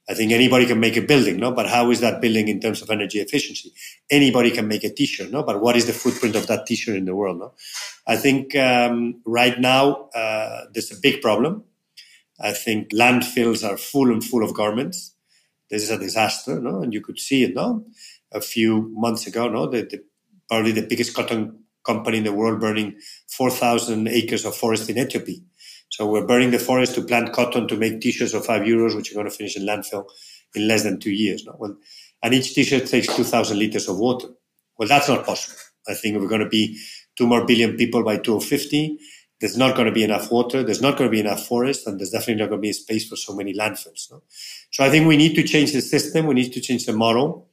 I 0.08 0.14
think 0.14 0.30
anybody 0.30 0.66
can 0.66 0.78
make 0.78 0.96
a 0.96 1.02
building, 1.02 1.38
no, 1.38 1.50
but 1.50 1.68
how 1.68 1.90
is 1.90 2.00
that 2.00 2.20
building 2.20 2.46
in 2.46 2.60
terms 2.60 2.80
of 2.80 2.90
energy 2.90 3.18
efficiency? 3.18 3.72
Anybody 4.08 4.52
can 4.52 4.68
make 4.68 4.84
a 4.84 4.92
T-shirt, 4.92 5.32
no, 5.32 5.42
but 5.42 5.60
what 5.60 5.76
is 5.76 5.86
the 5.86 5.92
footprint 5.92 6.36
of 6.36 6.46
that 6.46 6.66
T-shirt 6.66 6.96
in 6.96 7.06
the 7.06 7.14
world, 7.14 7.38
no? 7.40 7.54
I 8.06 8.16
think 8.16 8.54
um, 8.54 9.20
right 9.26 9.58
now 9.58 10.08
uh, 10.14 10.66
there's 10.72 10.92
a 10.92 11.00
big 11.00 11.22
problem. 11.22 11.64
I 12.40 12.52
think 12.52 12.90
landfills 12.90 13.68
are 13.68 13.76
full 13.76 14.12
and 14.12 14.22
full 14.22 14.44
of 14.44 14.54
garments. 14.54 15.16
This 15.70 15.82
is 15.82 15.90
a 15.90 15.98
disaster, 15.98 16.60
no, 16.60 16.82
and 16.82 16.94
you 16.94 17.00
could 17.00 17.18
see 17.18 17.42
it, 17.42 17.54
no, 17.54 17.86
a 18.30 18.40
few 18.40 18.92
months 18.94 19.26
ago, 19.26 19.48
no, 19.48 19.66
the, 19.66 19.82
the 19.82 20.04
probably 20.48 20.72
the 20.72 20.86
biggest 20.86 21.14
cotton 21.14 21.64
company 21.84 22.18
in 22.18 22.24
the 22.24 22.32
world, 22.32 22.60
burning 22.60 22.98
4,000 23.28 24.08
acres 24.08 24.44
of 24.44 24.56
forest 24.56 24.90
in 24.90 24.98
Ethiopia. 24.98 25.36
So 25.88 26.06
we're 26.06 26.26
burning 26.26 26.50
the 26.50 26.58
forest 26.58 26.94
to 26.96 27.02
plant 27.02 27.32
cotton 27.32 27.68
to 27.68 27.76
make 27.76 28.00
t-shirts 28.00 28.34
of 28.34 28.44
five 28.44 28.62
euros, 28.62 28.96
which 28.96 29.12
are 29.12 29.14
going 29.14 29.30
to 29.30 29.32
finish 29.32 29.56
in 29.56 29.62
landfill 29.62 30.06
in 30.54 30.66
less 30.66 30.82
than 30.82 30.98
two 30.98 31.12
years. 31.12 31.44
No? 31.44 31.54
Well, 31.58 31.76
and 32.22 32.34
each 32.34 32.54
t-shirt 32.54 32.86
takes 32.86 33.14
2,000 33.14 33.58
liters 33.58 33.88
of 33.88 33.98
water. 33.98 34.28
Well, 34.78 34.88
that's 34.88 35.08
not 35.08 35.24
possible. 35.24 35.56
I 35.88 35.94
think 35.94 36.18
we're 36.18 36.28
going 36.28 36.42
to 36.42 36.48
be 36.48 36.78
two 37.16 37.26
more 37.26 37.46
billion 37.46 37.76
people 37.76 38.02
by 38.02 38.16
2050. 38.16 38.98
There's 39.40 39.56
not 39.56 39.76
going 39.76 39.86
to 39.86 39.92
be 39.92 40.02
enough 40.02 40.30
water. 40.30 40.62
There's 40.62 40.82
not 40.82 40.96
going 40.96 41.08
to 41.08 41.12
be 41.12 41.20
enough 41.20 41.46
forest, 41.46 41.86
and 41.86 42.00
there's 42.00 42.10
definitely 42.10 42.42
not 42.42 42.48
going 42.48 42.62
to 42.62 42.66
be 42.66 42.72
space 42.72 43.08
for 43.08 43.16
so 43.16 43.34
many 43.34 43.54
landfills. 43.54 44.10
No? 44.10 44.22
So 44.72 44.82
I 44.84 44.90
think 44.90 45.06
we 45.06 45.16
need 45.16 45.34
to 45.36 45.42
change 45.42 45.72
the 45.72 45.82
system. 45.82 46.26
We 46.26 46.34
need 46.34 46.52
to 46.52 46.60
change 46.60 46.86
the 46.86 46.94
model, 46.94 47.48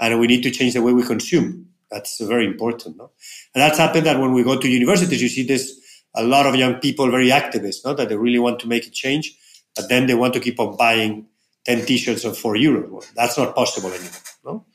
and 0.00 0.18
we 0.20 0.26
need 0.26 0.42
to 0.44 0.50
change 0.50 0.74
the 0.74 0.82
way 0.82 0.92
we 0.92 1.04
consume. 1.04 1.68
That's 1.94 2.20
very 2.20 2.44
important. 2.44 2.96
No? 2.96 3.12
And 3.54 3.62
that's 3.62 3.78
happened 3.78 4.06
that 4.06 4.18
when 4.18 4.32
we 4.32 4.42
go 4.42 4.58
to 4.58 4.68
universities, 4.68 5.22
you 5.22 5.28
see 5.28 5.46
this 5.46 5.80
a 6.16 6.24
lot 6.24 6.44
of 6.44 6.56
young 6.56 6.74
people, 6.80 7.08
very 7.08 7.28
activists, 7.28 7.84
no? 7.84 7.94
that 7.94 8.08
they 8.08 8.16
really 8.16 8.40
want 8.40 8.58
to 8.60 8.68
make 8.68 8.84
a 8.86 8.90
change, 8.90 9.36
but 9.76 9.88
then 9.88 10.06
they 10.06 10.14
want 10.14 10.34
to 10.34 10.40
keep 10.40 10.58
on 10.58 10.76
buying 10.76 11.26
10 11.66 11.86
t-shirts 11.86 12.24
of 12.24 12.36
4 12.36 12.56
euros. 12.56 12.90
Well, 12.90 13.04
that's 13.14 13.38
not 13.38 13.54
possible 13.54 13.90
anymore. 13.90 14.10
No? 14.44 14.66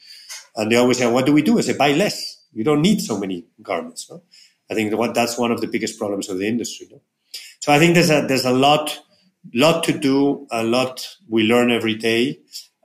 And 0.56 0.72
they 0.72 0.78
always 0.78 0.98
say, 0.98 1.12
what 1.12 1.26
do 1.26 1.34
we 1.34 1.42
do? 1.42 1.58
I 1.58 1.62
say, 1.62 1.78
buy 1.78 1.92
less. 1.92 2.46
You 2.54 2.64
don't 2.64 2.82
need 2.82 3.02
so 3.02 3.20
many 3.20 3.46
garments. 3.62 4.10
No? 4.10 4.24
I 4.72 4.74
think 4.74 4.94
that's 5.14 5.38
one 5.38 5.52
of 5.52 5.60
the 5.60 5.68
biggest 5.68 6.00
problems 6.00 6.30
of 6.30 6.38
the 6.38 6.48
industry. 6.48 6.88
No? 6.90 7.02
So 7.60 7.74
I 7.74 7.80
think 7.80 7.96
there's 7.96 8.10
a, 8.10 8.26
there's 8.26 8.46
a 8.46 8.54
lot, 8.54 8.98
lot 9.54 9.84
to 9.84 9.92
do, 9.92 10.48
a 10.52 10.64
lot 10.64 11.06
we 11.28 11.44
learn 11.44 11.70
every 11.70 11.96
day, 11.96 12.40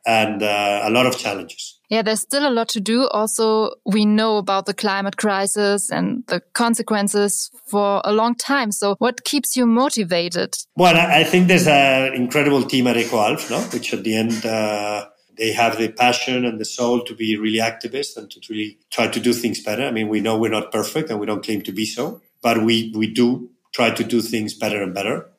and 0.05 0.43
uh, 0.43 0.81
a 0.83 0.91
lot 0.91 1.07
of 1.07 1.17
challenges. 1.17 1.74
Yeah, 1.91 2.03
there's 2.03 2.21
still 2.21 2.49
a 2.49 2.51
lot 2.51 2.69
to 2.71 2.81
do. 2.81 3.07
Also, 3.09 3.75
we 3.85 4.05
know 4.07 4.39
about 4.39 4.67
the 4.67 4.75
climate 4.75 5.17
crisis 5.17 5.91
and 5.91 6.25
the 6.29 6.41
consequences 6.53 7.51
for 7.67 8.01
a 8.05 8.13
long 8.13 8.35
time. 8.35 8.73
So 8.73 8.97
what 8.99 9.25
keeps 9.25 9.57
you 9.57 9.67
motivated? 9.67 10.57
Well, 10.77 10.97
I 10.97 11.25
think 11.25 11.49
there's 11.49 11.69
an 11.69 12.15
incredible 12.15 12.65
team 12.65 12.87
at 12.87 12.97
EcoAlf, 12.97 13.51
no? 13.51 13.61
which 13.61 13.93
at 13.93 14.03
the 14.03 14.17
end, 14.17 14.47
uh, 14.47 15.07
they 15.37 15.53
have 15.53 15.79
the 15.79 15.89
passion 15.89 16.45
and 16.45 16.61
the 16.61 16.65
soul 16.65 17.05
to 17.05 17.15
be 17.15 17.37
really 17.37 17.59
activists 17.59 18.17
and 18.17 18.31
to 18.31 18.41
really 18.49 18.79
try 18.91 19.09
to 19.09 19.21
do 19.21 19.33
things 19.33 19.63
better. 19.63 19.85
I 19.85 19.91
mean, 19.91 20.09
we 20.09 20.21
know 20.21 20.39
we're 20.39 20.51
not 20.51 20.73
perfect 20.73 21.11
and 21.11 21.21
we 21.21 21.27
don't 21.27 21.45
claim 21.45 21.63
to 21.63 21.73
be 21.73 21.85
so, 21.85 22.23
but 22.43 22.65
we, 22.65 22.93
we 22.95 23.13
do 23.13 23.51
try 23.73 23.91
to 23.91 24.05
do 24.05 24.23
things 24.23 24.55
better 24.55 24.83
and 24.83 24.95
better. 24.95 25.31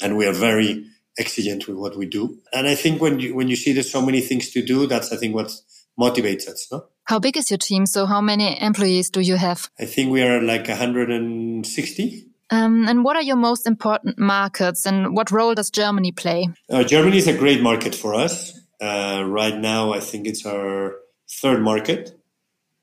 And 0.00 0.16
we 0.16 0.26
are 0.26 0.32
very 0.32 0.86
exigent 1.18 1.68
with 1.68 1.76
what 1.76 1.96
we 1.96 2.06
do. 2.06 2.38
And 2.52 2.66
I 2.66 2.74
think 2.74 3.00
when 3.00 3.20
you, 3.20 3.34
when 3.34 3.48
you 3.48 3.56
see 3.56 3.72
there's 3.72 3.90
so 3.90 4.04
many 4.04 4.20
things 4.20 4.50
to 4.50 4.62
do, 4.64 4.86
that's, 4.86 5.12
I 5.12 5.16
think, 5.16 5.34
what 5.34 5.52
motivates 5.98 6.48
us. 6.48 6.68
No? 6.70 6.86
How 7.04 7.18
big 7.18 7.36
is 7.36 7.50
your 7.50 7.58
team? 7.58 7.86
So 7.86 8.06
how 8.06 8.20
many 8.20 8.60
employees 8.60 9.10
do 9.10 9.20
you 9.20 9.36
have? 9.36 9.70
I 9.78 9.86
think 9.86 10.10
we 10.10 10.22
are 10.22 10.40
like 10.40 10.68
160. 10.68 12.26
Um, 12.50 12.86
and 12.86 13.02
what 13.02 13.16
are 13.16 13.22
your 13.22 13.36
most 13.36 13.66
important 13.66 14.18
markets 14.18 14.86
and 14.86 15.16
what 15.16 15.30
role 15.30 15.54
does 15.54 15.70
Germany 15.70 16.12
play? 16.12 16.48
Uh, 16.70 16.84
Germany 16.84 17.16
is 17.18 17.26
a 17.26 17.36
great 17.36 17.62
market 17.62 17.94
for 17.94 18.14
us. 18.14 18.58
Uh, 18.80 19.24
right 19.26 19.56
now, 19.56 19.92
I 19.92 20.00
think 20.00 20.26
it's 20.26 20.44
our 20.44 20.96
third 21.40 21.62
market. 21.62 22.18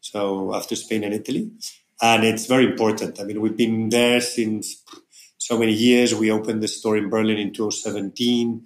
So 0.01 0.55
after 0.55 0.75
Spain 0.75 1.03
and 1.03 1.13
Italy. 1.13 1.51
And 2.01 2.23
it's 2.23 2.45
very 2.45 2.65
important. 2.65 3.19
I 3.19 3.23
mean, 3.23 3.41
we've 3.41 3.57
been 3.57 3.89
there 3.89 4.21
since 4.21 4.83
so 5.37 5.57
many 5.57 5.73
years. 5.73 6.15
We 6.15 6.31
opened 6.31 6.63
the 6.63 6.67
store 6.67 6.97
in 6.97 7.09
Berlin 7.09 7.37
in 7.37 7.53
2017. 7.53 8.65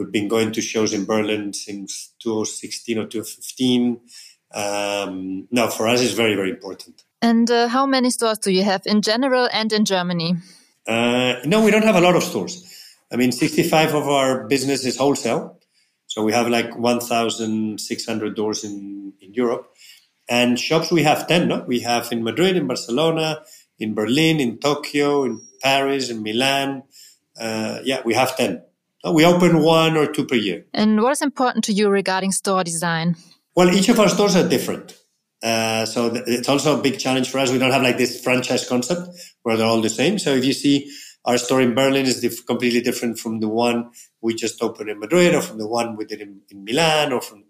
We've 0.00 0.10
been 0.10 0.28
going 0.28 0.52
to 0.52 0.62
shows 0.62 0.94
in 0.94 1.04
Berlin 1.04 1.52
since 1.52 2.14
2016 2.20 2.96
or 2.96 3.06
2015. 3.06 4.00
Um, 4.54 5.46
no, 5.50 5.68
for 5.68 5.86
us, 5.88 6.00
it's 6.00 6.14
very, 6.14 6.34
very 6.34 6.48
important. 6.48 7.04
And 7.20 7.50
uh, 7.50 7.68
how 7.68 7.84
many 7.84 8.08
stores 8.08 8.38
do 8.38 8.50
you 8.50 8.64
have 8.64 8.80
in 8.86 9.02
general 9.02 9.46
and 9.52 9.70
in 9.74 9.84
Germany? 9.84 10.36
Uh, 10.88 11.34
no, 11.44 11.62
we 11.62 11.70
don't 11.70 11.84
have 11.84 11.96
a 11.96 12.00
lot 12.00 12.16
of 12.16 12.22
stores. 12.22 12.64
I 13.12 13.16
mean, 13.16 13.30
65 13.30 13.94
of 13.94 14.08
our 14.08 14.48
business 14.48 14.86
is 14.86 14.96
wholesale. 14.96 15.60
So 16.06 16.24
we 16.24 16.32
have 16.32 16.48
like 16.48 16.78
1,600 16.78 18.34
doors 18.34 18.64
in, 18.64 19.12
in 19.20 19.34
Europe. 19.34 19.70
And 20.30 20.58
shops, 20.58 20.90
we 20.90 21.02
have 21.02 21.28
10, 21.28 21.46
no? 21.46 21.64
We 21.66 21.80
have 21.80 22.10
in 22.10 22.24
Madrid, 22.24 22.56
in 22.56 22.66
Barcelona, 22.66 23.42
in 23.78 23.92
Berlin, 23.92 24.40
in 24.40 24.56
Tokyo, 24.60 25.24
in 25.24 25.42
Paris, 25.62 26.08
in 26.08 26.22
Milan. 26.22 26.84
Uh, 27.38 27.80
yeah, 27.84 28.00
we 28.02 28.14
have 28.14 28.34
10. 28.34 28.62
We 29.04 29.24
open 29.24 29.62
one 29.62 29.96
or 29.96 30.06
two 30.06 30.26
per 30.26 30.34
year. 30.34 30.66
And 30.74 31.00
what 31.00 31.12
is 31.12 31.22
important 31.22 31.64
to 31.64 31.72
you 31.72 31.88
regarding 31.88 32.32
store 32.32 32.62
design? 32.64 33.16
Well, 33.56 33.70
each 33.70 33.88
of 33.88 33.98
our 33.98 34.08
stores 34.08 34.36
are 34.36 34.46
different. 34.46 34.96
Uh, 35.42 35.86
so 35.86 36.10
th- 36.10 36.24
it's 36.26 36.48
also 36.48 36.78
a 36.78 36.82
big 36.82 36.98
challenge 36.98 37.30
for 37.30 37.38
us. 37.38 37.50
We 37.50 37.58
don't 37.58 37.70
have 37.70 37.82
like 37.82 37.96
this 37.96 38.22
franchise 38.22 38.68
concept 38.68 39.08
where 39.42 39.56
they're 39.56 39.66
all 39.66 39.80
the 39.80 39.88
same. 39.88 40.18
So 40.18 40.34
if 40.34 40.44
you 40.44 40.52
see 40.52 40.92
our 41.24 41.38
store 41.38 41.62
in 41.62 41.74
Berlin 41.74 42.04
is 42.04 42.20
diff- 42.20 42.44
completely 42.46 42.82
different 42.82 43.18
from 43.18 43.40
the 43.40 43.48
one 43.48 43.90
we 44.20 44.34
just 44.34 44.62
opened 44.62 44.90
in 44.90 45.00
Madrid 45.00 45.34
or 45.34 45.40
from 45.40 45.56
the 45.56 45.66
one 45.66 45.96
we 45.96 46.04
did 46.04 46.20
in, 46.20 46.42
in 46.50 46.64
Milan 46.64 47.12
or 47.12 47.22
from, 47.22 47.44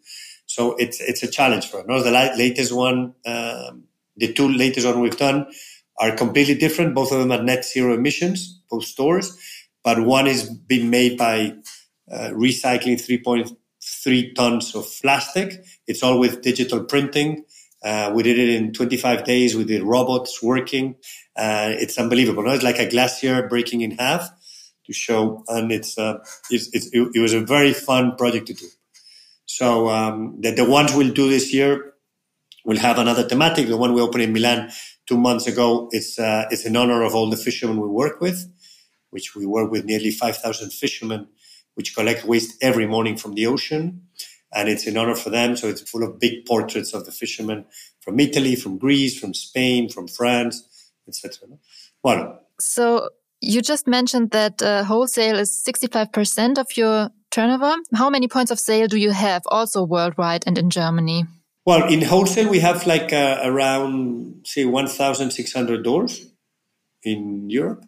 so 0.46 0.76
it's, 0.76 1.00
it's 1.00 1.24
a 1.24 1.28
challenge 1.28 1.66
for 1.68 1.80
us. 1.80 1.86
No, 1.88 2.00
the 2.00 2.12
la- 2.12 2.34
latest 2.36 2.72
one, 2.72 3.14
um, 3.26 3.84
the 4.16 4.32
two 4.32 4.48
latest 4.48 4.86
one 4.86 5.00
we've 5.00 5.16
done 5.16 5.46
are 5.98 6.14
completely 6.14 6.54
different. 6.54 6.94
Both 6.94 7.10
of 7.10 7.18
them 7.18 7.32
are 7.32 7.42
net 7.42 7.64
zero 7.64 7.94
emissions, 7.94 8.62
both 8.70 8.84
stores 8.84 9.36
but 9.82 10.04
one 10.04 10.26
is 10.26 10.48
being 10.48 10.90
made 10.90 11.16
by 11.16 11.54
uh, 12.10 12.30
recycling 12.30 13.00
3.3 13.00 14.34
tons 14.34 14.74
of 14.74 14.86
plastic. 15.00 15.64
It's 15.86 16.02
all 16.02 16.18
with 16.18 16.42
digital 16.42 16.84
printing. 16.84 17.44
Uh, 17.82 18.12
we 18.14 18.22
did 18.22 18.38
it 18.38 18.50
in 18.50 18.72
25 18.72 19.24
days 19.24 19.56
with 19.56 19.68
the 19.68 19.80
robots 19.80 20.42
working. 20.42 20.96
Uh, 21.36 21.72
it's 21.72 21.98
unbelievable. 21.98 22.42
No? 22.42 22.50
It's 22.50 22.64
like 22.64 22.78
a 22.78 22.90
glacier 22.90 23.48
breaking 23.48 23.80
in 23.80 23.92
half 23.92 24.28
to 24.84 24.92
show, 24.92 25.44
and 25.48 25.72
it's, 25.72 25.96
uh, 25.96 26.18
it's, 26.50 26.68
it's 26.74 26.90
it, 26.92 27.20
was 27.20 27.32
a 27.32 27.40
very 27.40 27.72
fun 27.72 28.16
project 28.16 28.48
to 28.48 28.54
do. 28.54 28.66
So 29.46 29.88
um, 29.88 30.36
the, 30.40 30.50
the 30.50 30.64
ones 30.68 30.94
we'll 30.94 31.14
do 31.14 31.30
this 31.30 31.54
year 31.54 31.94
will 32.64 32.78
have 32.78 32.98
another 32.98 33.26
thematic. 33.26 33.68
The 33.68 33.76
one 33.76 33.94
we 33.94 34.02
opened 34.02 34.24
in 34.24 34.32
Milan 34.32 34.70
two 35.06 35.16
months 35.16 35.46
ago, 35.46 35.88
it's, 35.92 36.18
uh, 36.18 36.44
it's 36.50 36.66
in 36.66 36.76
honor 36.76 37.02
of 37.02 37.14
all 37.14 37.30
the 37.30 37.36
fishermen 37.36 37.80
we 37.80 37.88
work 37.88 38.20
with 38.20 38.46
which 39.10 39.34
we 39.34 39.46
work 39.46 39.70
with 39.70 39.84
nearly 39.84 40.10
5,000 40.10 40.72
fishermen, 40.72 41.28
which 41.74 41.94
collect 41.94 42.24
waste 42.24 42.56
every 42.62 42.86
morning 42.86 43.16
from 43.16 43.34
the 43.34 43.46
ocean. 43.46 44.02
And 44.52 44.68
it's 44.68 44.86
in 44.86 44.96
honor 44.96 45.14
for 45.14 45.30
them. 45.30 45.56
So 45.56 45.68
it's 45.68 45.88
full 45.88 46.02
of 46.02 46.18
big 46.18 46.44
portraits 46.44 46.92
of 46.92 47.04
the 47.06 47.12
fishermen 47.12 47.66
from 48.00 48.18
Italy, 48.18 48.56
from 48.56 48.78
Greece, 48.78 49.18
from 49.18 49.32
Spain, 49.34 49.88
from 49.88 50.08
France, 50.08 50.90
etc. 51.06 51.48
Well, 52.02 52.40
so 52.58 53.10
you 53.40 53.62
just 53.62 53.86
mentioned 53.86 54.32
that 54.32 54.60
uh, 54.60 54.84
wholesale 54.84 55.38
is 55.38 55.62
65% 55.66 56.58
of 56.58 56.76
your 56.76 57.10
turnover. 57.30 57.74
How 57.94 58.10
many 58.10 58.28
points 58.28 58.50
of 58.50 58.58
sale 58.58 58.88
do 58.88 58.96
you 58.96 59.12
have 59.12 59.42
also 59.46 59.84
worldwide 59.84 60.44
and 60.46 60.58
in 60.58 60.70
Germany? 60.70 61.24
Well, 61.64 61.88
in 61.88 62.02
wholesale, 62.02 62.48
we 62.48 62.60
have 62.60 62.86
like 62.86 63.12
uh, 63.12 63.40
around, 63.42 64.42
say, 64.44 64.64
1,600 64.64 65.84
doors 65.84 66.26
in 67.02 67.48
Europe. 67.48 67.84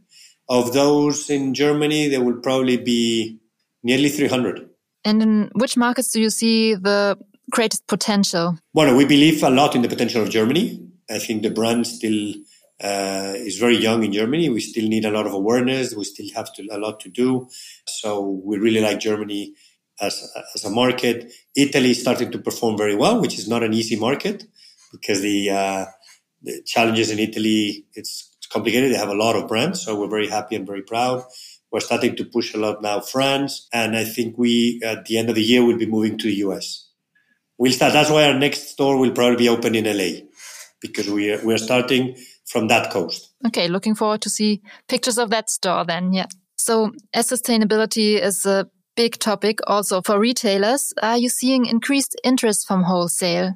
Of 0.49 0.73
those 0.73 1.31
in 1.31 1.55
Germany, 1.55 2.09
there 2.09 2.23
will 2.23 2.41
probably 2.41 2.77
be 2.77 3.39
nearly 3.83 4.09
300. 4.09 4.69
And 5.05 5.23
in 5.23 5.51
which 5.55 5.77
markets 5.77 6.13
do 6.13 6.21
you 6.21 6.31
see 6.31 6.75
the 6.75 7.19
greatest 7.51 7.87
potential? 7.87 8.59
Well, 8.73 8.97
we 8.97 9.05
believe 9.05 9.43
a 9.43 9.51
lot 9.51 9.75
in 9.75 9.83
the 9.83 9.89
potential 9.89 10.23
of 10.23 10.31
Germany. 10.31 10.81
I 11.11 11.19
think 11.19 11.43
the 11.43 11.51
brand 11.51 11.87
still 11.87 12.35
uh, 12.83 13.35
is 13.37 13.59
very 13.59 13.77
young 13.77 14.03
in 14.05 14.13
Germany. 14.13 14.49
We 14.49 14.61
still 14.61 14.89
need 14.89 15.05
a 15.05 15.11
lot 15.11 15.27
of 15.27 15.33
awareness. 15.33 15.95
We 15.95 16.05
still 16.05 16.29
have 16.35 16.53
to, 16.55 16.67
a 16.71 16.79
lot 16.79 17.01
to 17.01 17.09
do. 17.09 17.49
So 17.87 18.41
we 18.45 18.59
really 18.59 18.81
like 18.81 19.01
Germany 19.01 19.55
as, 20.01 20.33
as 20.55 20.65
a 20.65 20.71
market. 20.71 21.33
Italy 21.57 21.91
is 21.91 22.01
starting 22.01 22.31
to 22.33 22.39
perform 22.39 22.77
very 22.77 22.97
well, 22.97 23.21
which 23.21 23.39
is 23.39 23.49
not 23.49 23.63
an 23.63 23.75
easy 23.75 23.97
market 23.97 24.45
because 24.91 25.21
the, 25.21 25.51
uh, 25.51 25.85
the 26.43 26.63
challenges 26.65 27.11
in 27.11 27.19
Italy, 27.19 27.85
it's 27.95 28.32
complicated. 28.53 28.93
They 28.93 28.97
have 28.97 29.09
a 29.09 29.15
lot 29.15 29.37
of 29.37 29.49
brands. 29.49 29.85
So 29.85 29.99
we're 29.99 30.09
very 30.09 30.29
happy 30.29 30.57
and 30.57 30.67
very 30.67 30.83
proud. 30.83 31.25
We're 31.71 31.81
starting 31.81 32.17
to 32.17 32.25
push 32.25 32.55
a 32.55 32.59
lot 32.59 32.83
now 32.83 33.01
France. 33.01 33.69
And 33.73 33.97
I 33.97 34.05
think 34.05 34.37
we, 34.37 34.81
at 34.85 35.07
the 35.07 35.19
end 35.19 35.31
of 35.31 35.35
the 35.35 35.43
year, 35.43 35.65
we'll 35.65 35.79
be 35.79 35.87
moving 35.87 36.19
to 36.19 36.27
the 36.27 36.37
US. 36.47 36.89
We'll 37.59 37.73
start. 37.73 37.93
That's 37.93 38.11
why 38.11 38.25
our 38.25 38.39
next 38.39 38.69
store 38.69 38.99
will 38.99 39.13
probably 39.13 39.37
be 39.37 39.49
open 39.49 39.75
in 39.75 39.85
LA 39.85 40.27
because 40.81 41.09
we 41.09 41.33
are, 41.33 41.45
we 41.45 41.55
are 41.55 41.59
starting 41.59 42.17
from 42.47 42.69
that 42.69 42.91
coast. 42.91 43.33
Okay. 43.47 43.69
Looking 43.69 43.95
forward 43.95 44.21
to 44.23 44.31
see 44.31 44.63
pictures 44.89 45.19
of 45.19 45.31
that 45.31 45.49
store 45.49 45.85
then. 45.85 46.13
Yeah. 46.13 46.27
So 46.57 46.93
as 47.15 47.29
sustainability 47.29 48.21
is 48.21 48.45
a 48.45 48.69
big 48.95 49.19
topic 49.19 49.61
also 49.67 50.03
for 50.03 50.19
retailers, 50.19 50.93
are 51.03 51.17
you 51.17 51.29
seeing 51.29 51.67
increased 51.67 52.21
interest 52.23 52.67
from 52.67 52.83
wholesale? 52.83 53.55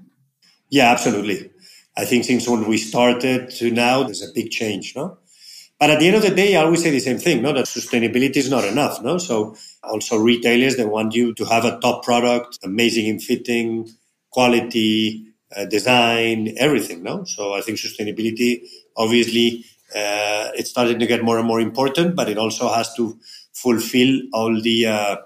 Yeah, 0.70 0.90
absolutely. 0.90 1.50
I 1.96 2.04
think 2.04 2.24
since 2.24 2.48
when 2.48 2.68
we 2.68 2.78
started 2.78 3.50
to 3.50 3.70
now, 3.70 4.02
there's 4.02 4.22
a 4.22 4.32
big 4.34 4.50
change, 4.50 4.94
no? 4.94 5.18
But 5.78 5.90
at 5.90 6.00
the 6.00 6.06
end 6.06 6.16
of 6.16 6.22
the 6.22 6.30
day, 6.30 6.56
I 6.56 6.64
always 6.64 6.82
say 6.82 6.90
the 6.90 7.00
same 7.00 7.18
thing, 7.18 7.42
no, 7.42 7.52
that 7.52 7.66
sustainability 7.66 8.36
is 8.36 8.50
not 8.50 8.64
enough, 8.64 9.02
no? 9.02 9.18
So 9.18 9.56
also 9.82 10.16
retailers, 10.16 10.76
they 10.76 10.86
want 10.86 11.14
you 11.14 11.34
to 11.34 11.44
have 11.44 11.64
a 11.64 11.78
top 11.80 12.02
product, 12.02 12.58
amazing 12.62 13.06
in 13.06 13.18
fitting, 13.18 13.88
quality, 14.30 15.26
uh, 15.54 15.66
design, 15.66 16.54
everything, 16.58 17.02
no? 17.02 17.24
So 17.24 17.52
I 17.52 17.60
think 17.60 17.78
sustainability, 17.78 18.66
obviously, 18.96 19.64
uh, 19.94 20.50
it's 20.54 20.70
starting 20.70 20.98
to 20.98 21.06
get 21.06 21.22
more 21.22 21.38
and 21.38 21.46
more 21.46 21.60
important, 21.60 22.16
but 22.16 22.28
it 22.28 22.38
also 22.38 22.68
has 22.72 22.94
to 22.94 23.18
fulfill 23.52 24.20
all 24.32 24.60
the 24.60 24.86
uh, 24.86 25.16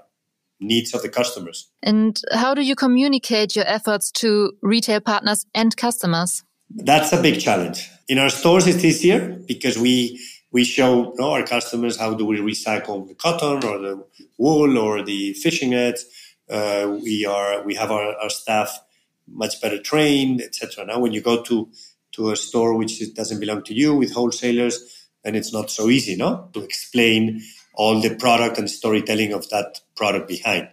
needs 0.60 0.94
of 0.94 1.02
the 1.02 1.08
customers. 1.08 1.70
And 1.82 2.20
how 2.32 2.54
do 2.54 2.62
you 2.62 2.74
communicate 2.74 3.56
your 3.56 3.66
efforts 3.66 4.10
to 4.12 4.52
retail 4.62 5.00
partners 5.00 5.46
and 5.54 5.76
customers? 5.76 6.44
That's 6.70 7.12
a 7.12 7.20
big 7.20 7.40
challenge. 7.40 7.90
In 8.08 8.18
our 8.18 8.30
stores, 8.30 8.66
it's 8.66 8.84
easier 8.84 9.38
because 9.46 9.76
we 9.78 10.20
we 10.52 10.64
show 10.64 11.12
you 11.12 11.14
know, 11.18 11.32
our 11.32 11.44
customers 11.44 11.96
how 11.96 12.14
do 12.14 12.24
we 12.24 12.38
recycle 12.38 13.06
the 13.06 13.14
cotton 13.14 13.64
or 13.64 13.78
the 13.78 14.04
wool 14.38 14.78
or 14.78 15.02
the 15.02 15.32
fishing 15.34 15.70
nets. 15.70 16.06
Uh, 16.48 16.98
we 17.02 17.24
are 17.26 17.62
we 17.62 17.74
have 17.74 17.90
our, 17.90 18.14
our 18.16 18.30
staff 18.30 18.80
much 19.28 19.60
better 19.60 19.80
trained, 19.80 20.40
etc. 20.40 20.84
Now, 20.86 21.00
when 21.00 21.12
you 21.12 21.20
go 21.20 21.42
to 21.42 21.68
to 22.12 22.30
a 22.30 22.36
store 22.36 22.76
which 22.76 23.14
doesn't 23.14 23.40
belong 23.40 23.62
to 23.64 23.74
you 23.74 23.94
with 23.94 24.12
wholesalers, 24.12 25.08
then 25.24 25.34
it's 25.34 25.52
not 25.52 25.70
so 25.70 25.88
easy, 25.88 26.16
no, 26.16 26.48
to 26.52 26.62
explain 26.62 27.42
all 27.74 28.00
the 28.00 28.14
product 28.16 28.58
and 28.58 28.68
storytelling 28.70 29.32
of 29.32 29.48
that 29.50 29.80
product 29.96 30.28
behind. 30.28 30.68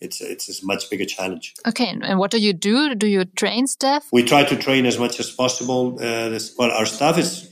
It's 0.00 0.20
it's 0.20 0.62
a 0.62 0.66
much 0.66 0.88
bigger 0.90 1.04
challenge. 1.04 1.54
Okay, 1.66 1.88
and 1.88 2.18
what 2.18 2.30
do 2.30 2.38
you 2.38 2.52
do? 2.52 2.94
Do 2.94 3.06
you 3.06 3.24
train 3.24 3.66
staff? 3.66 4.06
We 4.12 4.22
try 4.22 4.44
to 4.44 4.56
train 4.56 4.86
as 4.86 4.98
much 4.98 5.18
as 5.18 5.30
possible. 5.30 5.96
Uh, 6.00 6.28
this, 6.28 6.54
well, 6.56 6.70
our 6.70 6.86
staff 6.86 7.18
is 7.18 7.50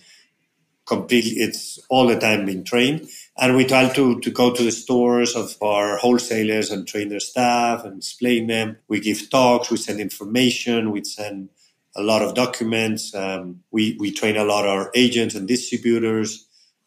completely, 0.86 1.32
it's 1.32 1.78
all 1.90 2.06
the 2.06 2.18
time 2.18 2.46
being 2.46 2.64
trained. 2.64 3.08
And 3.36 3.56
we 3.56 3.66
try 3.66 3.88
to, 3.92 4.20
to 4.20 4.30
go 4.30 4.54
to 4.54 4.62
the 4.62 4.70
stores 4.70 5.34
of 5.34 5.56
our 5.60 5.98
wholesalers 5.98 6.70
and 6.70 6.86
train 6.86 7.10
their 7.10 7.20
staff 7.20 7.84
and 7.84 7.98
explain 7.98 8.46
them. 8.46 8.78
We 8.88 9.00
give 9.00 9.28
talks, 9.28 9.70
we 9.70 9.76
send 9.76 10.00
information, 10.00 10.92
we 10.92 11.04
send 11.04 11.50
a 11.96 12.02
lot 12.02 12.22
of 12.22 12.34
documents. 12.34 13.14
Um, 13.14 13.62
we, 13.70 13.96
we 13.98 14.12
train 14.12 14.36
a 14.36 14.44
lot 14.44 14.64
of 14.64 14.70
our 14.70 14.90
agents 14.94 15.34
and 15.34 15.46
distributors. 15.48 16.45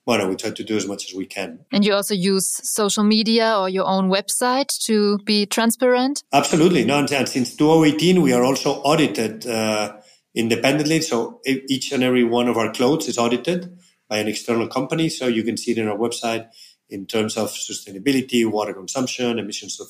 Well, 0.09 0.27
we 0.27 0.37
try 0.37 0.49
to 0.49 0.63
do 0.63 0.75
as 0.75 0.87
much 0.87 1.05
as 1.05 1.15
we 1.15 1.27
can. 1.27 1.59
And 1.71 1.85
you 1.85 1.93
also 1.93 2.15
use 2.15 2.49
social 2.63 3.03
media 3.03 3.55
or 3.55 3.69
your 3.69 3.85
own 3.85 4.09
website 4.09 4.75
to 4.85 5.19
be 5.19 5.45
transparent? 5.45 6.23
Absolutely. 6.33 6.83
No, 6.83 6.97
and 6.97 7.29
since 7.29 7.55
2018, 7.55 8.23
we 8.23 8.33
are 8.33 8.43
also 8.43 8.81
audited 8.81 9.45
uh, 9.45 9.97
independently. 10.33 11.01
So 11.01 11.41
each 11.45 11.91
and 11.91 12.01
every 12.01 12.23
one 12.23 12.47
of 12.47 12.57
our 12.57 12.71
clothes 12.71 13.07
is 13.07 13.19
audited 13.19 13.77
by 14.09 14.17
an 14.17 14.27
external 14.27 14.67
company. 14.67 15.09
So 15.09 15.27
you 15.27 15.43
can 15.43 15.57
see 15.57 15.73
it 15.73 15.77
in 15.77 15.87
our 15.87 15.95
website 15.95 16.47
in 16.89 17.05
terms 17.05 17.37
of 17.37 17.49
sustainability, 17.49 18.51
water 18.51 18.73
consumption, 18.73 19.37
emissions 19.37 19.79
of 19.79 19.89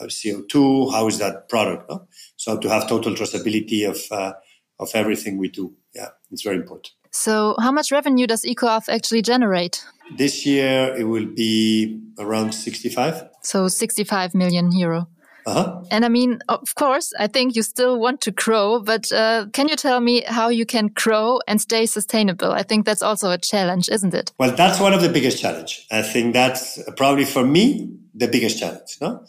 uh, 0.00 0.06
CO2. 0.06 0.92
How 0.92 1.08
is 1.08 1.18
that 1.18 1.48
product? 1.48 1.90
No? 1.90 2.06
So 2.36 2.58
to 2.58 2.68
have 2.68 2.88
total 2.88 3.12
traceability 3.16 3.90
of 3.90 3.98
uh, 4.12 4.34
of 4.78 4.90
everything 4.94 5.36
we 5.36 5.48
do, 5.48 5.74
yeah, 5.92 6.10
it's 6.30 6.44
very 6.44 6.58
important. 6.58 6.92
So 7.10 7.56
how 7.60 7.72
much 7.72 7.90
revenue 7.92 8.26
does 8.26 8.42
EcoAlf 8.44 8.88
actually 8.88 9.22
generate? 9.22 9.84
This 10.16 10.46
year 10.46 10.94
it 10.96 11.04
will 11.04 11.26
be 11.26 12.00
around 12.18 12.52
65. 12.52 13.28
So 13.42 13.68
65 13.68 14.34
million 14.34 14.72
euro. 14.72 15.08
Uh-huh. 15.48 15.82
And 15.90 16.04
I 16.04 16.08
mean, 16.08 16.40
of 16.50 16.74
course, 16.74 17.14
I 17.18 17.26
think 17.26 17.56
you 17.56 17.62
still 17.62 17.98
want 17.98 18.20
to 18.22 18.30
grow, 18.30 18.80
but 18.80 19.10
uh, 19.10 19.46
can 19.54 19.68
you 19.68 19.76
tell 19.76 19.98
me 19.98 20.22
how 20.26 20.50
you 20.50 20.66
can 20.66 20.88
grow 20.88 21.40
and 21.48 21.58
stay 21.58 21.86
sustainable? 21.86 22.52
I 22.52 22.62
think 22.62 22.84
that's 22.84 23.00
also 23.00 23.30
a 23.30 23.38
challenge, 23.38 23.88
isn't 23.88 24.12
it? 24.12 24.32
Well, 24.38 24.54
that's 24.54 24.78
one 24.78 24.92
of 24.92 25.00
the 25.00 25.08
biggest 25.08 25.40
challenge. 25.40 25.86
I 25.90 26.02
think 26.02 26.34
that's 26.34 26.78
probably 26.98 27.24
for 27.24 27.44
me 27.44 27.96
the 28.14 28.28
biggest 28.28 28.58
challenge. 28.58 28.98
No, 29.00 29.24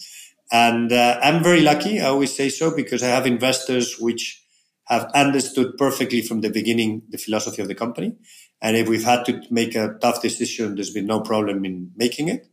and 0.52 0.92
uh, 0.92 1.20
I'm 1.24 1.42
very 1.42 1.62
lucky. 1.62 2.02
I 2.02 2.08
always 2.08 2.36
say 2.36 2.50
so 2.50 2.76
because 2.76 3.02
I 3.02 3.08
have 3.08 3.26
investors 3.26 3.98
which 3.98 4.44
have 4.90 5.12
understood 5.14 5.78
perfectly 5.78 6.22
from 6.22 6.42
the 6.42 6.50
beginning 6.50 7.04
the 7.10 7.18
philosophy 7.18 7.62
of 7.62 7.68
the 7.68 7.76
company. 7.76 8.16
And 8.62 8.76
if 8.76 8.90
we've 8.90 9.04
had 9.04 9.24
to 9.26 9.42
make 9.50 9.76
a 9.76 9.96
tough 10.02 10.22
decision, 10.22 10.76
there's 10.76 10.90
been 10.90 11.06
no 11.06 11.22
problem 11.22 11.64
in 11.64 11.92
making 11.96 12.28
it. 12.28 12.48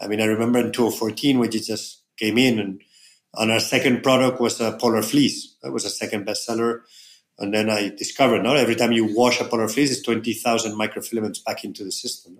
I 0.00 0.08
mean, 0.08 0.20
I 0.20 0.24
remember 0.24 0.58
in 0.58 0.72
2014 0.72 1.38
when 1.38 1.50
just 1.50 2.02
came 2.16 2.38
in 2.38 2.58
and 2.58 2.80
and 3.36 3.50
our 3.50 3.60
second 3.60 4.02
product 4.02 4.40
was 4.40 4.60
a 4.60 4.72
polar 4.72 5.02
fleece. 5.02 5.56
That 5.62 5.72
was 5.72 5.84
a 5.84 5.90
second 5.90 6.26
bestseller. 6.26 6.80
And 7.38 7.52
then 7.52 7.68
I 7.68 7.88
discovered, 7.88 8.42
not 8.42 8.56
every 8.56 8.76
time 8.76 8.92
you 8.92 9.14
wash 9.14 9.40
a 9.40 9.44
polar 9.44 9.68
fleece, 9.68 9.90
it's 9.90 10.02
20,000 10.02 10.78
microfilaments 10.78 11.44
back 11.44 11.64
into 11.64 11.84
the 11.84 11.90
system. 11.90 12.38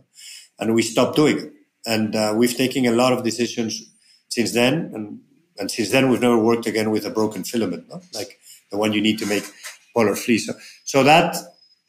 And 0.58 0.74
we 0.74 0.82
stopped 0.82 1.16
doing 1.16 1.38
it. 1.38 1.52
And 1.86 2.14
uh, 2.14 2.34
we've 2.36 2.56
taken 2.56 2.86
a 2.86 2.92
lot 2.92 3.12
of 3.12 3.24
decisions 3.24 3.82
since 4.28 4.52
then. 4.52 4.92
And, 4.94 5.20
and 5.58 5.70
since 5.70 5.90
then, 5.90 6.10
we've 6.10 6.20
never 6.20 6.38
worked 6.38 6.66
again 6.66 6.90
with 6.90 7.04
a 7.06 7.10
broken 7.10 7.42
filament, 7.42 7.88
no? 7.88 8.00
like 8.14 8.38
the 8.74 8.80
one 8.80 8.92
you 8.92 9.00
need 9.00 9.18
to 9.20 9.26
make 9.26 9.44
polar 9.94 10.16
fleece. 10.16 10.46
So, 10.46 10.54
so 10.84 11.02
that 11.04 11.36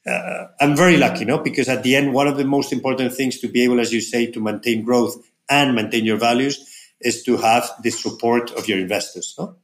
uh, 0.08 0.48
I'm 0.62 0.76
very 0.76 0.98
lucky, 0.98 1.26
no? 1.26 1.40
Because 1.40 1.68
at 1.68 1.84
the 1.84 1.96
end, 1.96 2.14
one 2.14 2.28
of 2.28 2.38
the 2.38 2.46
most 2.46 2.72
important 2.72 3.12
things 3.14 3.40
to 3.40 3.48
be 3.48 3.64
able, 3.64 3.80
as 3.80 3.92
you 3.92 4.02
say, 4.02 4.32
to 4.32 4.40
maintain 4.40 4.86
growth 4.86 5.16
and 5.50 5.76
maintain 5.76 6.06
your 6.06 6.18
values 6.18 6.70
is 7.02 7.24
to 7.24 7.38
have 7.38 7.70
the 7.82 7.90
support 7.90 8.52
of 8.52 8.68
your 8.68 8.80
investors. 8.80 9.36
No? 9.38 9.56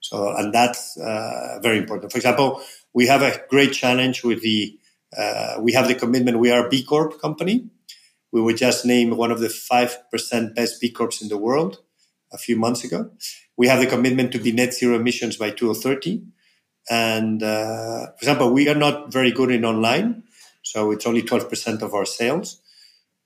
So, 0.00 0.34
and 0.36 0.54
that's 0.54 0.96
uh, 0.96 1.58
very 1.62 1.78
important. 1.78 2.12
For 2.12 2.18
example, 2.18 2.62
we 2.94 3.06
have 3.06 3.22
a 3.22 3.40
great 3.48 3.72
challenge 3.72 4.24
with 4.24 4.42
the, 4.42 4.78
uh, 5.16 5.56
we 5.60 5.72
have 5.72 5.86
the 5.86 5.94
commitment, 5.94 6.38
we 6.38 6.50
are 6.50 6.66
a 6.66 6.68
B 6.68 6.82
Corp 6.82 7.20
company. 7.20 7.68
We 8.32 8.40
were 8.40 8.54
just 8.54 8.86
named 8.86 9.14
one 9.14 9.32
of 9.32 9.40
the 9.40 9.48
5% 9.48 10.54
best 10.54 10.80
B 10.80 10.90
Corps 10.90 11.20
in 11.20 11.28
the 11.28 11.36
world 11.36 11.80
a 12.32 12.38
few 12.38 12.56
months 12.56 12.84
ago. 12.84 13.10
We 13.56 13.66
have 13.68 13.80
the 13.80 13.86
commitment 13.86 14.32
to 14.32 14.38
be 14.38 14.52
net 14.52 14.72
zero 14.72 14.96
emissions 14.96 15.36
by 15.36 15.50
2030. 15.50 16.22
And, 16.88 17.42
uh, 17.42 18.06
for 18.06 18.18
example, 18.18 18.52
we 18.52 18.68
are 18.68 18.74
not 18.74 19.12
very 19.12 19.30
good 19.30 19.50
in 19.50 19.64
online. 19.64 20.24
So 20.62 20.90
it's 20.90 21.06
only 21.06 21.22
12% 21.22 21.82
of 21.82 21.94
our 21.94 22.04
sales. 22.04 22.60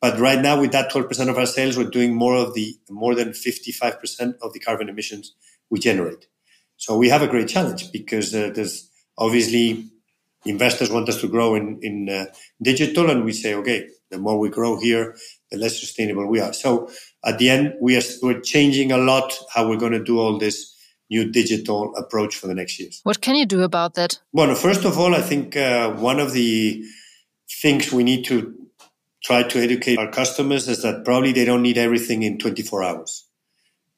But 0.01 0.19
right 0.19 0.41
now, 0.41 0.61
with 0.61 0.73
that 0.73 0.91
12% 0.93 1.31
of 1.31 1.39
our 1.39 1.47
sales, 1.47 1.79
we're 1.79 1.89
doing 1.91 2.15
more 2.15 2.37
of 2.37 2.55
the 2.55 2.77
more 2.91 3.15
than 3.15 3.31
55% 3.31 4.35
of 4.43 4.53
the 4.53 4.61
carbon 4.61 4.89
emissions 4.89 5.35
we 5.71 5.79
generate. 5.79 6.27
So 6.77 6.99
we 6.99 7.09
have 7.09 7.23
a 7.23 7.29
great 7.29 7.49
challenge 7.49 7.91
because 7.91 8.35
uh, 8.35 8.51
there's 8.55 8.91
obviously 9.17 9.89
investors 10.45 10.91
want 10.91 11.09
us 11.09 11.21
to 11.21 11.29
grow 11.29 11.55
in 11.55 11.79
in 11.83 12.09
uh, 12.09 12.27
digital, 12.63 13.09
and 13.11 13.25
we 13.25 13.33
say, 13.33 13.55
okay, 13.55 13.89
the 14.11 14.19
more 14.19 14.39
we 14.39 14.51
grow 14.51 14.79
here, 14.79 15.17
the 15.51 15.57
less 15.57 15.81
sustainable 15.81 16.27
we 16.27 16.41
are. 16.41 16.53
So 16.53 16.91
at 17.25 17.39
the 17.39 17.49
end, 17.49 17.75
we 17.81 17.97
are 17.97 18.03
we're 18.23 18.41
changing 18.41 18.93
a 18.93 18.99
lot 18.99 19.33
how 19.55 19.69
we're 19.69 19.79
going 19.79 19.93
to 19.93 20.05
do 20.05 20.19
all 20.19 20.39
this 20.39 20.74
new 21.11 21.31
digital 21.31 21.95
approach 21.97 22.37
for 22.37 22.47
the 22.47 22.55
next 22.55 22.79
years. 22.79 23.01
What 23.03 23.21
can 23.21 23.35
you 23.35 23.47
do 23.47 23.63
about 23.63 23.95
that? 23.95 24.21
Well, 24.33 24.55
first 24.55 24.85
of 24.85 24.99
all, 24.99 25.15
I 25.15 25.21
think 25.21 25.57
uh, 25.57 25.93
one 25.93 26.19
of 26.19 26.33
the 26.33 26.85
things 27.49 27.93
we 27.93 28.05
need 28.05 28.25
to 28.27 28.55
try 29.23 29.43
to 29.43 29.59
educate 29.59 29.99
our 29.99 30.11
customers 30.11 30.69
is 30.69 30.83
that 30.83 31.05
probably 31.05 31.33
they 31.33 31.45
don't 31.45 31.63
need 31.63 31.79
everything 31.79 32.23
in 32.23 32.39
24 32.39 32.83
hours. 32.83 33.27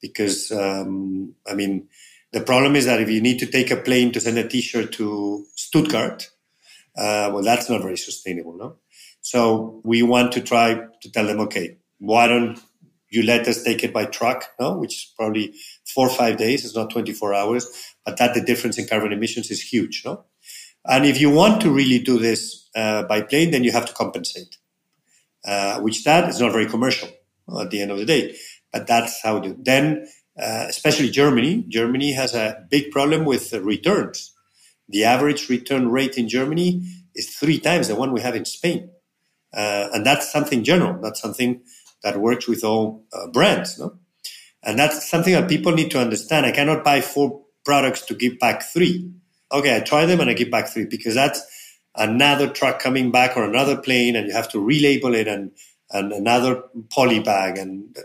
Because, 0.01 0.53
um, 0.53 1.35
I 1.47 1.55
mean, 1.55 1.88
the 2.33 2.40
problem 2.40 2.77
is 2.77 2.85
that 2.85 3.01
if 3.01 3.09
you 3.09 3.21
need 3.21 3.38
to 3.40 3.47
take 3.47 3.71
a 3.71 3.77
plane 3.77 4.12
to 4.12 4.21
send 4.21 4.38
a 4.38 4.47
t-shirt 4.47 4.92
to 4.92 5.45
Stuttgart, 5.55 6.31
uh, 6.97 7.31
well, 7.33 7.42
that's 7.42 7.69
not 7.69 7.83
very 7.83 7.97
sustainable, 7.97 8.57
no? 8.57 8.77
So 9.21 9.81
we 9.85 10.03
want 10.03 10.33
to 10.33 10.40
try 10.40 10.75
to 10.75 11.11
tell 11.11 11.27
them, 11.27 11.40
okay, 11.40 11.79
why 11.99 12.29
don't 12.29 12.61
you 13.11 13.23
let 13.23 13.49
us 13.49 13.62
take 13.62 13.83
it 13.83 13.92
by 13.92 14.05
truck, 14.05 14.51
no? 14.61 14.77
Which 14.79 14.95
is 14.95 15.12
probably 15.16 15.55
four 15.94 16.09
or 16.09 16.14
five 16.14 16.37
days. 16.37 16.64
It's 16.64 16.75
not 16.75 16.90
24 16.90 17.35
hours, 17.35 17.94
but 18.05 18.16
that 18.18 18.35
the 18.35 18.40
difference 18.40 18.79
in 18.79 18.87
carbon 18.87 19.12
emissions 19.12 19.51
is 19.51 19.62
huge, 19.62 20.03
no? 20.05 20.25
And 20.85 21.05
if 21.05 21.20
you 21.20 21.31
want 21.31 21.61
to 21.62 21.70
really 21.70 21.99
do 21.99 22.18
this 22.18 22.68
uh, 22.77 23.03
by 23.05 23.22
plane, 23.22 23.51
then 23.51 23.64
you 23.64 23.72
have 23.72 23.87
to 23.87 23.92
compensate, 23.92 24.57
uh, 25.44 25.81
which 25.81 26.05
that 26.05 26.29
is 26.29 26.40
not 26.40 26.53
very 26.53 26.66
commercial 26.66 27.09
at 27.61 27.70
the 27.70 27.81
end 27.83 27.90
of 27.90 27.99
the 27.99 28.05
day. 28.05 28.37
But 28.72 28.87
that's 28.87 29.20
how 29.22 29.40
do. 29.40 29.57
Then, 29.59 30.07
uh, 30.40 30.66
especially 30.68 31.11
Germany, 31.11 31.64
Germany 31.68 32.12
has 32.12 32.35
a 32.35 32.64
big 32.70 32.92
problem 32.92 33.25
with 33.25 33.53
returns. 33.53 34.33
The 34.88 35.05
average 35.05 35.49
return 35.49 35.88
rate 35.88 36.16
in 36.16 36.29
Germany 36.29 36.83
is 37.14 37.35
three 37.35 37.59
times 37.59 37.88
the 37.88 37.96
one 37.96 38.12
we 38.12 38.20
have 38.20 38.37
in 38.37 38.44
Spain. 38.44 38.90
Uh, 39.53 39.88
and 39.92 40.05
that's 40.05 40.31
something 40.31 40.62
general. 40.62 41.01
That's 41.03 41.20
something 41.20 41.62
that 42.03 42.18
works 42.20 42.46
with 42.46 42.62
all 42.62 43.05
uh, 43.12 43.29
brands. 43.29 43.79
No? 43.79 43.99
And 44.66 44.79
that's 44.79 45.09
something 45.09 45.35
that 45.35 45.48
people 45.48 45.72
need 45.72 45.92
to 45.92 46.00
understand. 46.00 46.46
I 46.46 46.52
cannot 46.52 46.85
buy 46.85 47.00
four 47.02 47.42
products 47.64 48.02
to 48.07 48.14
give 48.14 48.40
back 48.40 48.64
three. 48.64 49.11
Okay, 49.52 49.76
I 49.76 49.81
try 49.81 50.07
them 50.07 50.20
and 50.20 50.31
I 50.31 50.35
give 50.35 50.50
back 50.50 50.68
three 50.68 50.87
because 50.87 51.14
that's 51.14 51.42
another 51.96 52.48
truck 52.50 52.81
coming 52.81 53.12
back 53.12 53.37
or 53.37 53.44
another 53.44 53.79
plane 53.79 54.16
and 54.16 54.29
you 54.29 54.35
have 54.35 54.50
to 54.52 54.59
relabel 54.59 55.14
it 55.16 55.29
and, 55.29 55.52
and 55.92 56.12
another 56.12 56.64
poly 56.90 57.20
bag 57.20 57.59
and 57.59 57.96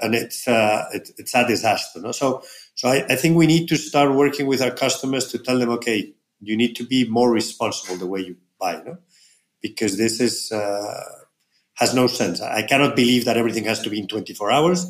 and 0.00 0.14
it's 0.14 0.48
uh, 0.48 0.86
it, 0.92 1.10
it's 1.18 1.34
a 1.34 1.46
disaster. 1.46 2.00
No? 2.00 2.12
So 2.12 2.42
so 2.74 2.88
I, 2.88 3.06
I 3.10 3.16
think 3.16 3.36
we 3.36 3.46
need 3.46 3.68
to 3.68 3.76
start 3.76 4.14
working 4.14 4.46
with 4.46 4.62
our 4.62 4.72
customers 4.72 5.28
to 5.28 5.38
tell 5.38 5.58
them, 5.58 5.70
okay, 5.70 6.12
you 6.40 6.56
need 6.56 6.76
to 6.76 6.84
be 6.84 7.08
more 7.08 7.30
responsible 7.32 7.96
the 7.96 8.06
way 8.06 8.20
you 8.20 8.36
buy, 8.60 8.82
no? 8.84 8.98
because 9.62 9.98
this 9.98 10.20
is 10.20 10.52
uh, 10.52 11.04
has 11.74 11.94
no 11.94 12.08
sense. 12.08 12.40
I 12.40 12.62
cannot 12.62 12.96
believe 12.96 13.24
that 13.26 13.36
everything 13.38 13.64
has 13.64 13.80
to 13.82 13.90
be 13.90 14.00
in 14.00 14.08
24 14.08 14.50
hours. 14.52 14.86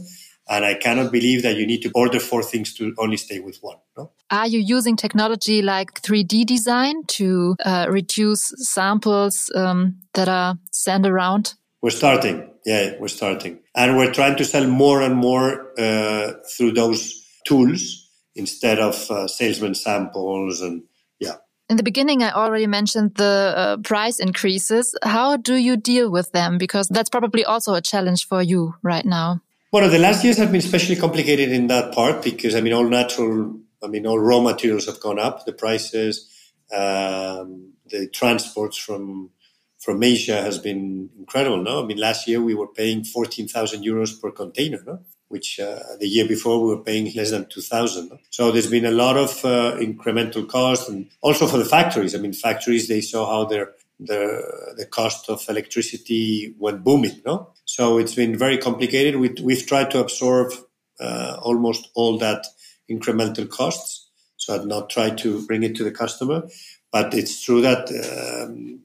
And 0.48 0.64
I 0.64 0.74
cannot 0.74 1.12
believe 1.12 1.42
that 1.42 1.57
you 1.57 1.66
need 1.66 1.83
to 1.83 1.90
order 1.94 2.18
four 2.18 2.42
things 2.42 2.74
to 2.74 2.94
only 2.98 3.16
stay 3.16 3.38
with 3.38 3.59
one. 3.61 3.76
No? 3.96 4.11
Are 4.31 4.46
you 4.46 4.59
using 4.59 4.96
technology 4.96 5.62
like 5.62 6.02
3D 6.02 6.46
design 6.46 7.05
to 7.09 7.57
uh, 7.64 7.87
reduce 7.88 8.52
samples 8.57 9.50
um, 9.55 9.98
that 10.14 10.28
are 10.28 10.59
sent 10.72 11.07
around? 11.07 11.55
We're 11.81 11.90
starting. 11.90 12.50
Yeah, 12.64 12.94
we're 13.00 13.09
starting. 13.09 13.61
And 13.74 13.96
we're 13.96 14.12
trying 14.12 14.37
to 14.37 14.44
sell 14.44 14.66
more 14.66 15.00
and 15.02 15.16
more 15.16 15.72
uh, 15.78 16.35
through 16.57 16.72
those 16.72 17.26
tools 17.46 18.09
instead 18.35 18.78
of 18.78 19.11
uh, 19.11 19.28
salesman 19.28 19.74
samples 19.74 20.61
and 20.61 20.83
yeah. 21.18 21.37
In 21.68 21.76
the 21.76 21.83
beginning, 21.83 22.22
I 22.22 22.33
already 22.33 22.66
mentioned 22.66 23.14
the 23.16 23.55
uh, 23.57 23.76
price 23.78 24.18
increases. 24.18 24.94
How 25.02 25.37
do 25.37 25.55
you 25.55 25.76
deal 25.76 26.11
with 26.11 26.33
them? 26.33 26.59
Because 26.59 26.88
that's 26.88 27.11
probably 27.11 27.44
also 27.44 27.74
a 27.74 27.81
challenge 27.81 28.26
for 28.26 28.42
you 28.42 28.74
right 28.83 29.05
now. 29.05 29.40
Well, 29.72 29.88
the 29.88 29.98
last 29.98 30.22
years 30.22 30.37
have 30.37 30.52
been 30.52 30.58
especially 30.58 30.96
complicated 30.96 31.50
in 31.50 31.68
that 31.68 31.94
part 31.94 32.22
because 32.22 32.54
I 32.54 32.61
mean, 32.61 32.74
all 32.74 32.87
natural, 32.87 33.58
I 33.82 33.87
mean, 33.87 34.06
all 34.06 34.18
raw 34.18 34.40
materials 34.40 34.85
have 34.85 35.00
gone 35.00 35.18
up. 35.18 35.46
The 35.46 35.54
prices, 35.54 36.28
um, 36.70 37.72
the 37.87 38.06
transports 38.12 38.76
from 38.76 39.30
from 39.78 40.02
Asia 40.02 40.42
has 40.42 40.58
been 40.58 41.08
incredible. 41.18 41.62
No, 41.62 41.82
I 41.82 41.87
mean, 41.87 41.96
last 41.96 42.28
year 42.28 42.42
we 42.42 42.54
were 42.54 42.68
paying 42.68 43.02
fourteen 43.02 43.48
thousand 43.48 43.82
euros 43.82 44.20
per 44.20 44.30
container. 44.30 44.82
No, 44.87 45.00
which 45.28 45.58
uh, 45.58 45.78
the 45.98 46.06
year 46.06 46.28
before 46.28 46.62
we 46.62 46.74
were 46.74 46.82
paying 46.82 47.11
less 47.14 47.30
than 47.30 47.46
2000 47.48 48.11
no? 48.11 48.18
so 48.28 48.52
there's 48.52 48.70
been 48.70 48.85
a 48.85 48.90
lot 48.90 49.16
of 49.16 49.30
uh, 49.46 49.74
incremental 49.80 50.46
cost 50.46 50.90
and 50.90 51.08
also 51.22 51.46
for 51.46 51.56
the 51.56 51.64
factories 51.64 52.14
i 52.14 52.18
mean 52.18 52.35
factories 52.35 52.87
they 52.87 53.00
saw 53.00 53.24
how 53.26 53.42
their 53.46 53.72
the 53.98 54.74
the 54.76 54.87
cost 54.87 55.28
of 55.28 55.44
electricity 55.48 56.55
went 56.59 56.85
booming. 56.85 57.20
No, 57.24 57.52
so 57.64 57.98
it's 57.98 58.14
been 58.14 58.37
very 58.37 58.59
complicated. 58.59 59.16
We, 59.16 59.35
we've 59.42 59.66
tried 59.66 59.90
to 59.92 60.00
absorb 60.00 60.52
uh, 61.00 61.38
almost 61.42 61.88
all 61.94 62.18
that 62.18 62.46
incremental 62.90 63.48
costs. 63.48 64.11
So 64.37 64.55
I've 64.55 64.66
not 64.66 64.90
tried 64.90 65.18
to 65.18 65.46
bring 65.46 65.62
it 65.62 65.76
to 65.76 65.85
the 65.85 65.92
customer, 65.92 66.48
but 66.90 67.14
it's 67.14 67.42
true 67.42 67.61
that 67.61 67.88
um, 67.90 68.81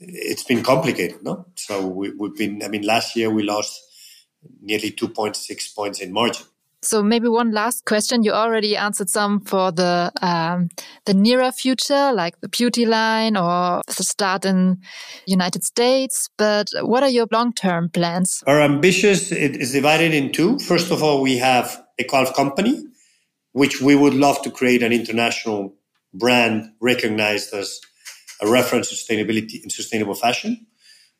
it's 0.00 0.44
been 0.44 0.62
complicated. 0.62 1.22
No, 1.22 1.46
so 1.56 1.86
we, 1.86 2.10
we've 2.12 2.36
been. 2.36 2.62
I 2.62 2.68
mean, 2.68 2.82
last 2.82 3.16
year 3.16 3.30
we 3.30 3.42
lost 3.42 3.80
nearly 4.60 4.90
2.6 4.90 5.74
points 5.74 6.00
in 6.00 6.12
margin. 6.12 6.46
So 6.84 7.02
maybe 7.02 7.28
one 7.28 7.52
last 7.52 7.84
question. 7.86 8.22
You 8.22 8.32
already 8.32 8.76
answered 8.76 9.08
some 9.08 9.40
for 9.40 9.72
the 9.72 10.12
um, 10.20 10.68
the 11.06 11.14
nearer 11.14 11.50
future, 11.50 12.12
like 12.12 12.40
the 12.40 12.48
beauty 12.48 12.84
line 12.84 13.36
or 13.36 13.80
the 13.86 14.04
start 14.04 14.44
in 14.44 14.78
United 15.26 15.64
States. 15.64 16.28
But 16.36 16.68
what 16.82 17.02
are 17.02 17.08
your 17.08 17.26
long 17.32 17.52
term 17.52 17.88
plans? 17.88 18.44
Our 18.46 18.60
ambitious 18.60 19.32
it 19.32 19.56
is 19.56 19.72
divided 19.72 20.12
in 20.12 20.32
two. 20.32 20.58
First 20.58 20.90
of 20.90 21.02
all, 21.02 21.22
we 21.22 21.38
have 21.38 21.84
Ecoalf 22.00 22.34
Company, 22.34 22.84
which 23.52 23.80
we 23.80 23.94
would 23.94 24.14
love 24.14 24.42
to 24.42 24.50
create 24.50 24.82
an 24.82 24.92
international 24.92 25.74
brand 26.12 26.72
recognized 26.80 27.54
as 27.54 27.80
a 28.40 28.48
reference 28.48 28.92
sustainability 28.92 29.62
and 29.62 29.72
sustainable 29.72 30.14
fashion. 30.14 30.66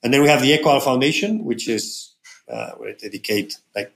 And 0.02 0.12
then 0.12 0.20
we 0.20 0.28
have 0.28 0.42
the 0.42 0.56
Ecoalf 0.56 0.82
Foundation, 0.82 1.44
which 1.44 1.68
is 1.68 2.14
uh, 2.48 2.72
where 2.72 2.90
I 2.90 2.92
dedicate 2.92 3.56
like 3.74 3.92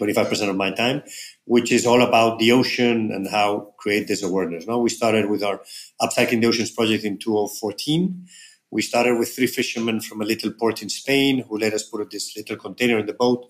25% 0.00 0.50
of 0.50 0.56
my 0.56 0.70
time, 0.72 1.02
which 1.44 1.70
is 1.70 1.86
all 1.86 2.02
about 2.02 2.38
the 2.38 2.52
ocean 2.52 3.10
and 3.12 3.28
how 3.28 3.74
create 3.78 4.08
this 4.08 4.22
awareness. 4.22 4.66
Now 4.66 4.78
we 4.78 4.90
started 4.90 5.30
with 5.30 5.42
our 5.42 5.60
Upcycling 6.00 6.40
the 6.40 6.48
Oceans 6.48 6.70
project 6.70 7.04
in 7.04 7.18
2014. 7.18 8.26
We 8.70 8.82
started 8.82 9.18
with 9.18 9.34
three 9.34 9.46
fishermen 9.46 10.00
from 10.00 10.20
a 10.20 10.24
little 10.24 10.50
port 10.52 10.82
in 10.82 10.88
Spain 10.88 11.44
who 11.48 11.58
let 11.58 11.74
us 11.74 11.84
put 11.84 12.10
this 12.10 12.36
little 12.36 12.56
container 12.56 12.98
in 12.98 13.06
the 13.06 13.14
boat 13.14 13.46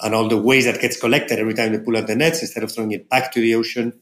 and 0.00 0.14
all 0.14 0.28
the 0.28 0.36
waste 0.36 0.66
that 0.66 0.80
gets 0.80 1.00
collected 1.00 1.38
every 1.38 1.54
time 1.54 1.72
they 1.72 1.78
pull 1.78 1.96
out 1.96 2.06
the 2.06 2.14
nets, 2.14 2.42
instead 2.42 2.62
of 2.62 2.70
throwing 2.70 2.92
it 2.92 3.08
back 3.08 3.32
to 3.32 3.40
the 3.40 3.54
ocean, 3.54 3.92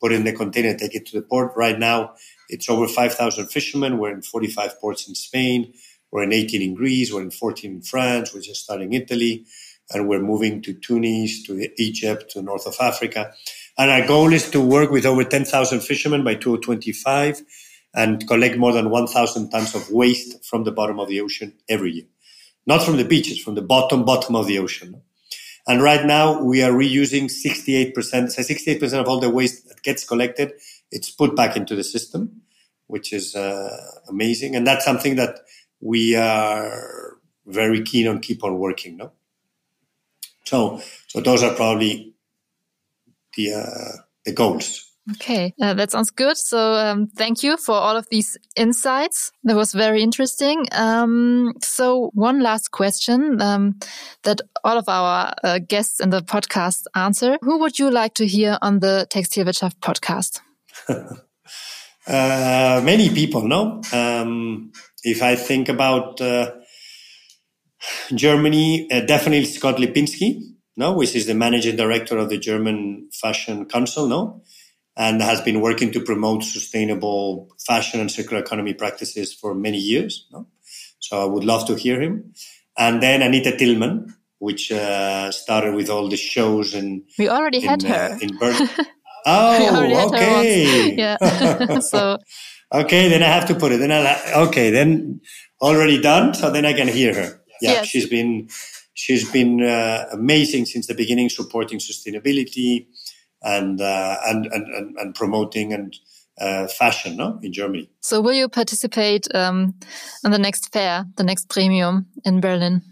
put 0.00 0.12
it 0.12 0.16
in 0.16 0.24
the 0.24 0.32
container, 0.32 0.74
take 0.74 0.94
it 0.94 1.06
to 1.06 1.20
the 1.20 1.26
port. 1.26 1.52
Right 1.56 1.78
now, 1.78 2.14
it's 2.48 2.68
over 2.68 2.86
5,000 2.86 3.48
fishermen. 3.48 3.98
We're 3.98 4.12
in 4.12 4.22
45 4.22 4.80
ports 4.80 5.08
in 5.08 5.14
Spain. 5.14 5.72
We're 6.12 6.24
in 6.24 6.32
18 6.32 6.62
in 6.62 6.74
Greece. 6.74 7.12
We're 7.12 7.22
in 7.22 7.30
14 7.30 7.70
in 7.70 7.82
France. 7.82 8.34
We're 8.34 8.42
just 8.42 8.62
starting 8.62 8.92
Italy 8.92 9.46
and 9.92 10.08
we're 10.08 10.22
moving 10.22 10.62
to 10.62 10.72
Tunis, 10.74 11.42
to 11.44 11.68
Egypt, 11.78 12.30
to 12.30 12.42
north 12.42 12.66
of 12.66 12.76
Africa. 12.80 13.32
And 13.78 13.90
our 13.90 14.06
goal 14.06 14.32
is 14.32 14.50
to 14.50 14.60
work 14.60 14.90
with 14.90 15.06
over 15.06 15.24
10,000 15.24 15.80
fishermen 15.80 16.24
by 16.24 16.34
2025 16.34 17.42
and 17.94 18.26
collect 18.28 18.56
more 18.56 18.72
than 18.72 18.90
1,000 18.90 19.50
tons 19.50 19.74
of 19.74 19.90
waste 19.90 20.44
from 20.44 20.64
the 20.64 20.72
bottom 20.72 21.00
of 21.00 21.08
the 21.08 21.20
ocean 21.20 21.54
every 21.68 21.92
year. 21.92 22.06
Not 22.66 22.82
from 22.82 22.96
the 22.96 23.04
beaches, 23.04 23.40
from 23.40 23.54
the 23.54 23.62
bottom, 23.62 24.04
bottom 24.04 24.36
of 24.36 24.46
the 24.46 24.58
ocean. 24.58 25.02
And 25.66 25.82
right 25.82 26.04
now 26.04 26.42
we 26.42 26.62
are 26.62 26.72
reusing 26.72 27.24
68%, 27.24 27.94
so 28.30 28.42
68% 28.42 29.00
of 29.00 29.08
all 29.08 29.20
the 29.20 29.30
waste 29.30 29.68
that 29.68 29.82
gets 29.82 30.04
collected, 30.04 30.52
it's 30.90 31.10
put 31.10 31.36
back 31.36 31.56
into 31.56 31.74
the 31.74 31.84
system, 31.84 32.42
which 32.86 33.12
is 33.12 33.34
uh, 33.34 33.76
amazing. 34.08 34.56
And 34.56 34.66
that's 34.66 34.84
something 34.84 35.16
that 35.16 35.40
we 35.80 36.16
are 36.16 37.18
very 37.46 37.82
keen 37.82 38.06
on 38.06 38.20
keep 38.20 38.44
on 38.44 38.58
working. 38.58 38.96
No? 38.96 39.12
So, 40.50 40.80
so 41.06 41.20
those 41.20 41.44
are 41.44 41.54
probably 41.54 42.12
the 43.36 43.54
uh, 43.54 44.02
the 44.24 44.32
goals. 44.32 44.84
Okay, 45.12 45.54
uh, 45.62 45.74
that 45.74 45.92
sounds 45.92 46.10
good. 46.10 46.36
So, 46.36 46.58
um, 46.74 47.06
thank 47.06 47.44
you 47.44 47.56
for 47.56 47.76
all 47.76 47.96
of 47.96 48.08
these 48.10 48.36
insights. 48.56 49.30
That 49.44 49.54
was 49.54 49.72
very 49.72 50.02
interesting. 50.02 50.66
Um, 50.72 51.54
so, 51.62 52.10
one 52.14 52.42
last 52.42 52.72
question 52.72 53.40
um, 53.40 53.78
that 54.24 54.40
all 54.64 54.76
of 54.76 54.88
our 54.88 55.32
uh, 55.44 55.60
guests 55.60 56.00
in 56.00 56.10
the 56.10 56.20
podcast 56.20 56.86
answer: 56.96 57.38
Who 57.42 57.60
would 57.60 57.78
you 57.78 57.88
like 57.88 58.14
to 58.14 58.26
hear 58.26 58.58
on 58.60 58.80
the 58.80 59.06
Textilwirtschaft 59.08 59.78
podcast? 59.80 60.40
uh, 62.08 62.80
many 62.84 63.08
people, 63.08 63.46
no. 63.46 63.82
Um, 63.92 64.72
if 65.04 65.22
I 65.22 65.36
think 65.36 65.68
about 65.68 66.20
uh, 66.20 66.50
Germany, 68.14 68.90
uh, 68.90 69.00
definitely 69.00 69.44
Scott 69.44 69.76
Lipinski, 69.76 70.42
no, 70.76 70.92
which 70.92 71.14
is 71.14 71.26
the 71.26 71.34
managing 71.34 71.76
director 71.76 72.18
of 72.18 72.28
the 72.28 72.38
German 72.38 73.08
Fashion 73.12 73.66
Council, 73.66 74.06
no, 74.06 74.42
and 74.96 75.22
has 75.22 75.40
been 75.40 75.60
working 75.60 75.92
to 75.92 76.00
promote 76.00 76.42
sustainable 76.44 77.48
fashion 77.66 78.00
and 78.00 78.10
circular 78.10 78.42
economy 78.42 78.74
practices 78.74 79.32
for 79.32 79.54
many 79.54 79.78
years. 79.78 80.26
No? 80.32 80.46
So 80.98 81.20
I 81.20 81.24
would 81.24 81.44
love 81.44 81.66
to 81.66 81.74
hear 81.74 82.00
him. 82.00 82.32
And 82.76 83.02
then 83.02 83.22
Anita 83.22 83.52
Tillmann, 83.52 84.12
which 84.38 84.72
uh, 84.72 85.30
started 85.30 85.74
with 85.74 85.90
all 85.90 86.08
the 86.08 86.16
shows 86.16 86.74
and 86.74 87.02
we 87.18 87.28
already 87.28 87.58
in, 87.58 87.68
had 87.68 87.82
her 87.82 88.14
uh, 88.14 88.18
in 88.20 88.36
Berlin. 88.38 88.68
Oh, 89.26 90.08
okay. 90.08 90.94
yeah. 90.96 91.18
so 91.80 92.16
okay, 92.72 93.10
then 93.10 93.22
I 93.22 93.26
have 93.26 93.46
to 93.48 93.54
put 93.54 93.70
it. 93.70 93.76
Then 93.76 93.92
I 93.92 94.32
okay, 94.46 94.70
then 94.70 95.20
already 95.60 96.00
done. 96.00 96.32
So 96.32 96.50
then 96.50 96.64
I 96.64 96.72
can 96.72 96.88
hear 96.88 97.12
her 97.12 97.39
yeah, 97.60 97.72
yes. 97.72 97.86
she's 97.86 98.08
been 98.08 98.48
she's 98.94 99.30
been 99.30 99.62
uh, 99.62 100.06
amazing 100.12 100.66
since 100.66 100.86
the 100.86 100.94
beginning, 100.94 101.28
supporting 101.28 101.78
sustainability 101.78 102.86
and 103.42 103.80
uh, 103.80 104.16
and, 104.26 104.46
and, 104.46 104.96
and 104.98 105.14
promoting 105.14 105.72
and 105.72 105.96
uh, 106.40 106.66
fashion 106.68 107.16
no? 107.16 107.38
in 107.42 107.52
Germany. 107.52 107.90
So, 108.00 108.20
will 108.20 108.32
you 108.32 108.48
participate 108.48 109.26
um, 109.34 109.74
in 110.24 110.30
the 110.30 110.38
next 110.38 110.72
fair, 110.72 111.06
the 111.16 111.24
next 111.24 111.48
premium 111.48 112.06
in 112.24 112.40
Berlin? 112.40 112.82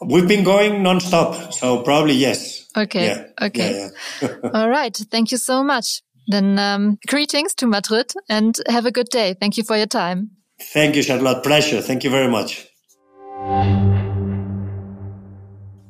We've 0.00 0.28
been 0.28 0.44
going 0.44 0.82
nonstop, 0.82 1.52
so 1.52 1.82
probably 1.82 2.14
yes. 2.14 2.68
Okay. 2.76 3.06
Yeah. 3.06 3.46
Okay. 3.46 3.90
Yeah, 4.22 4.28
yeah. 4.28 4.50
All 4.54 4.68
right. 4.68 4.96
Thank 5.10 5.32
you 5.32 5.38
so 5.38 5.64
much. 5.64 6.02
Then 6.28 6.58
um, 6.58 6.98
greetings 7.08 7.54
to 7.54 7.66
Madrid 7.66 8.12
and 8.28 8.56
have 8.68 8.86
a 8.86 8.92
good 8.92 9.08
day. 9.08 9.34
Thank 9.40 9.56
you 9.56 9.64
for 9.64 9.76
your 9.76 9.86
time. 9.86 10.30
Thank 10.60 10.94
you, 10.94 11.02
Charlotte. 11.02 11.42
Pleasure. 11.42 11.80
Thank 11.80 12.04
you 12.04 12.10
very 12.10 12.28
much. 12.28 12.68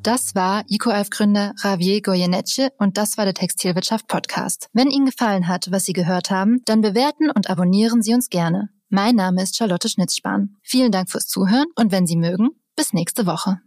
Das 0.03 0.35
war 0.35 0.65
EcoAlf-Gründer 0.69 1.55
Javier 1.63 2.01
Goyeneche 2.01 2.71
und 2.79 2.97
das 2.97 3.19
war 3.19 3.25
der 3.25 3.35
Textilwirtschaft 3.35 4.07
Podcast. 4.07 4.69
Wenn 4.73 4.91
Ihnen 4.91 5.07
gefallen 5.07 5.49
hat, 5.49 5.71
was 5.71 5.85
Sie 5.85 5.93
gehört 5.93 6.31
haben, 6.31 6.63
dann 6.65 6.81
bewerten 6.81 7.31
und 7.31 7.51
abonnieren 7.51 8.01
Sie 8.01 8.15
uns 8.15 8.29
gerne. 8.29 8.69
Mein 8.89 9.17
Name 9.17 9.43
ist 9.43 9.57
Charlotte 9.57 9.89
Schnitzspahn. 9.89 10.57
Vielen 10.63 10.93
Dank 10.93 11.11
fürs 11.11 11.27
Zuhören 11.27 11.67
und 11.75 11.93
wenn 11.93 12.07
Sie 12.07 12.17
mögen, 12.17 12.51
bis 12.77 12.93
nächste 12.93 13.27
Woche. 13.27 13.61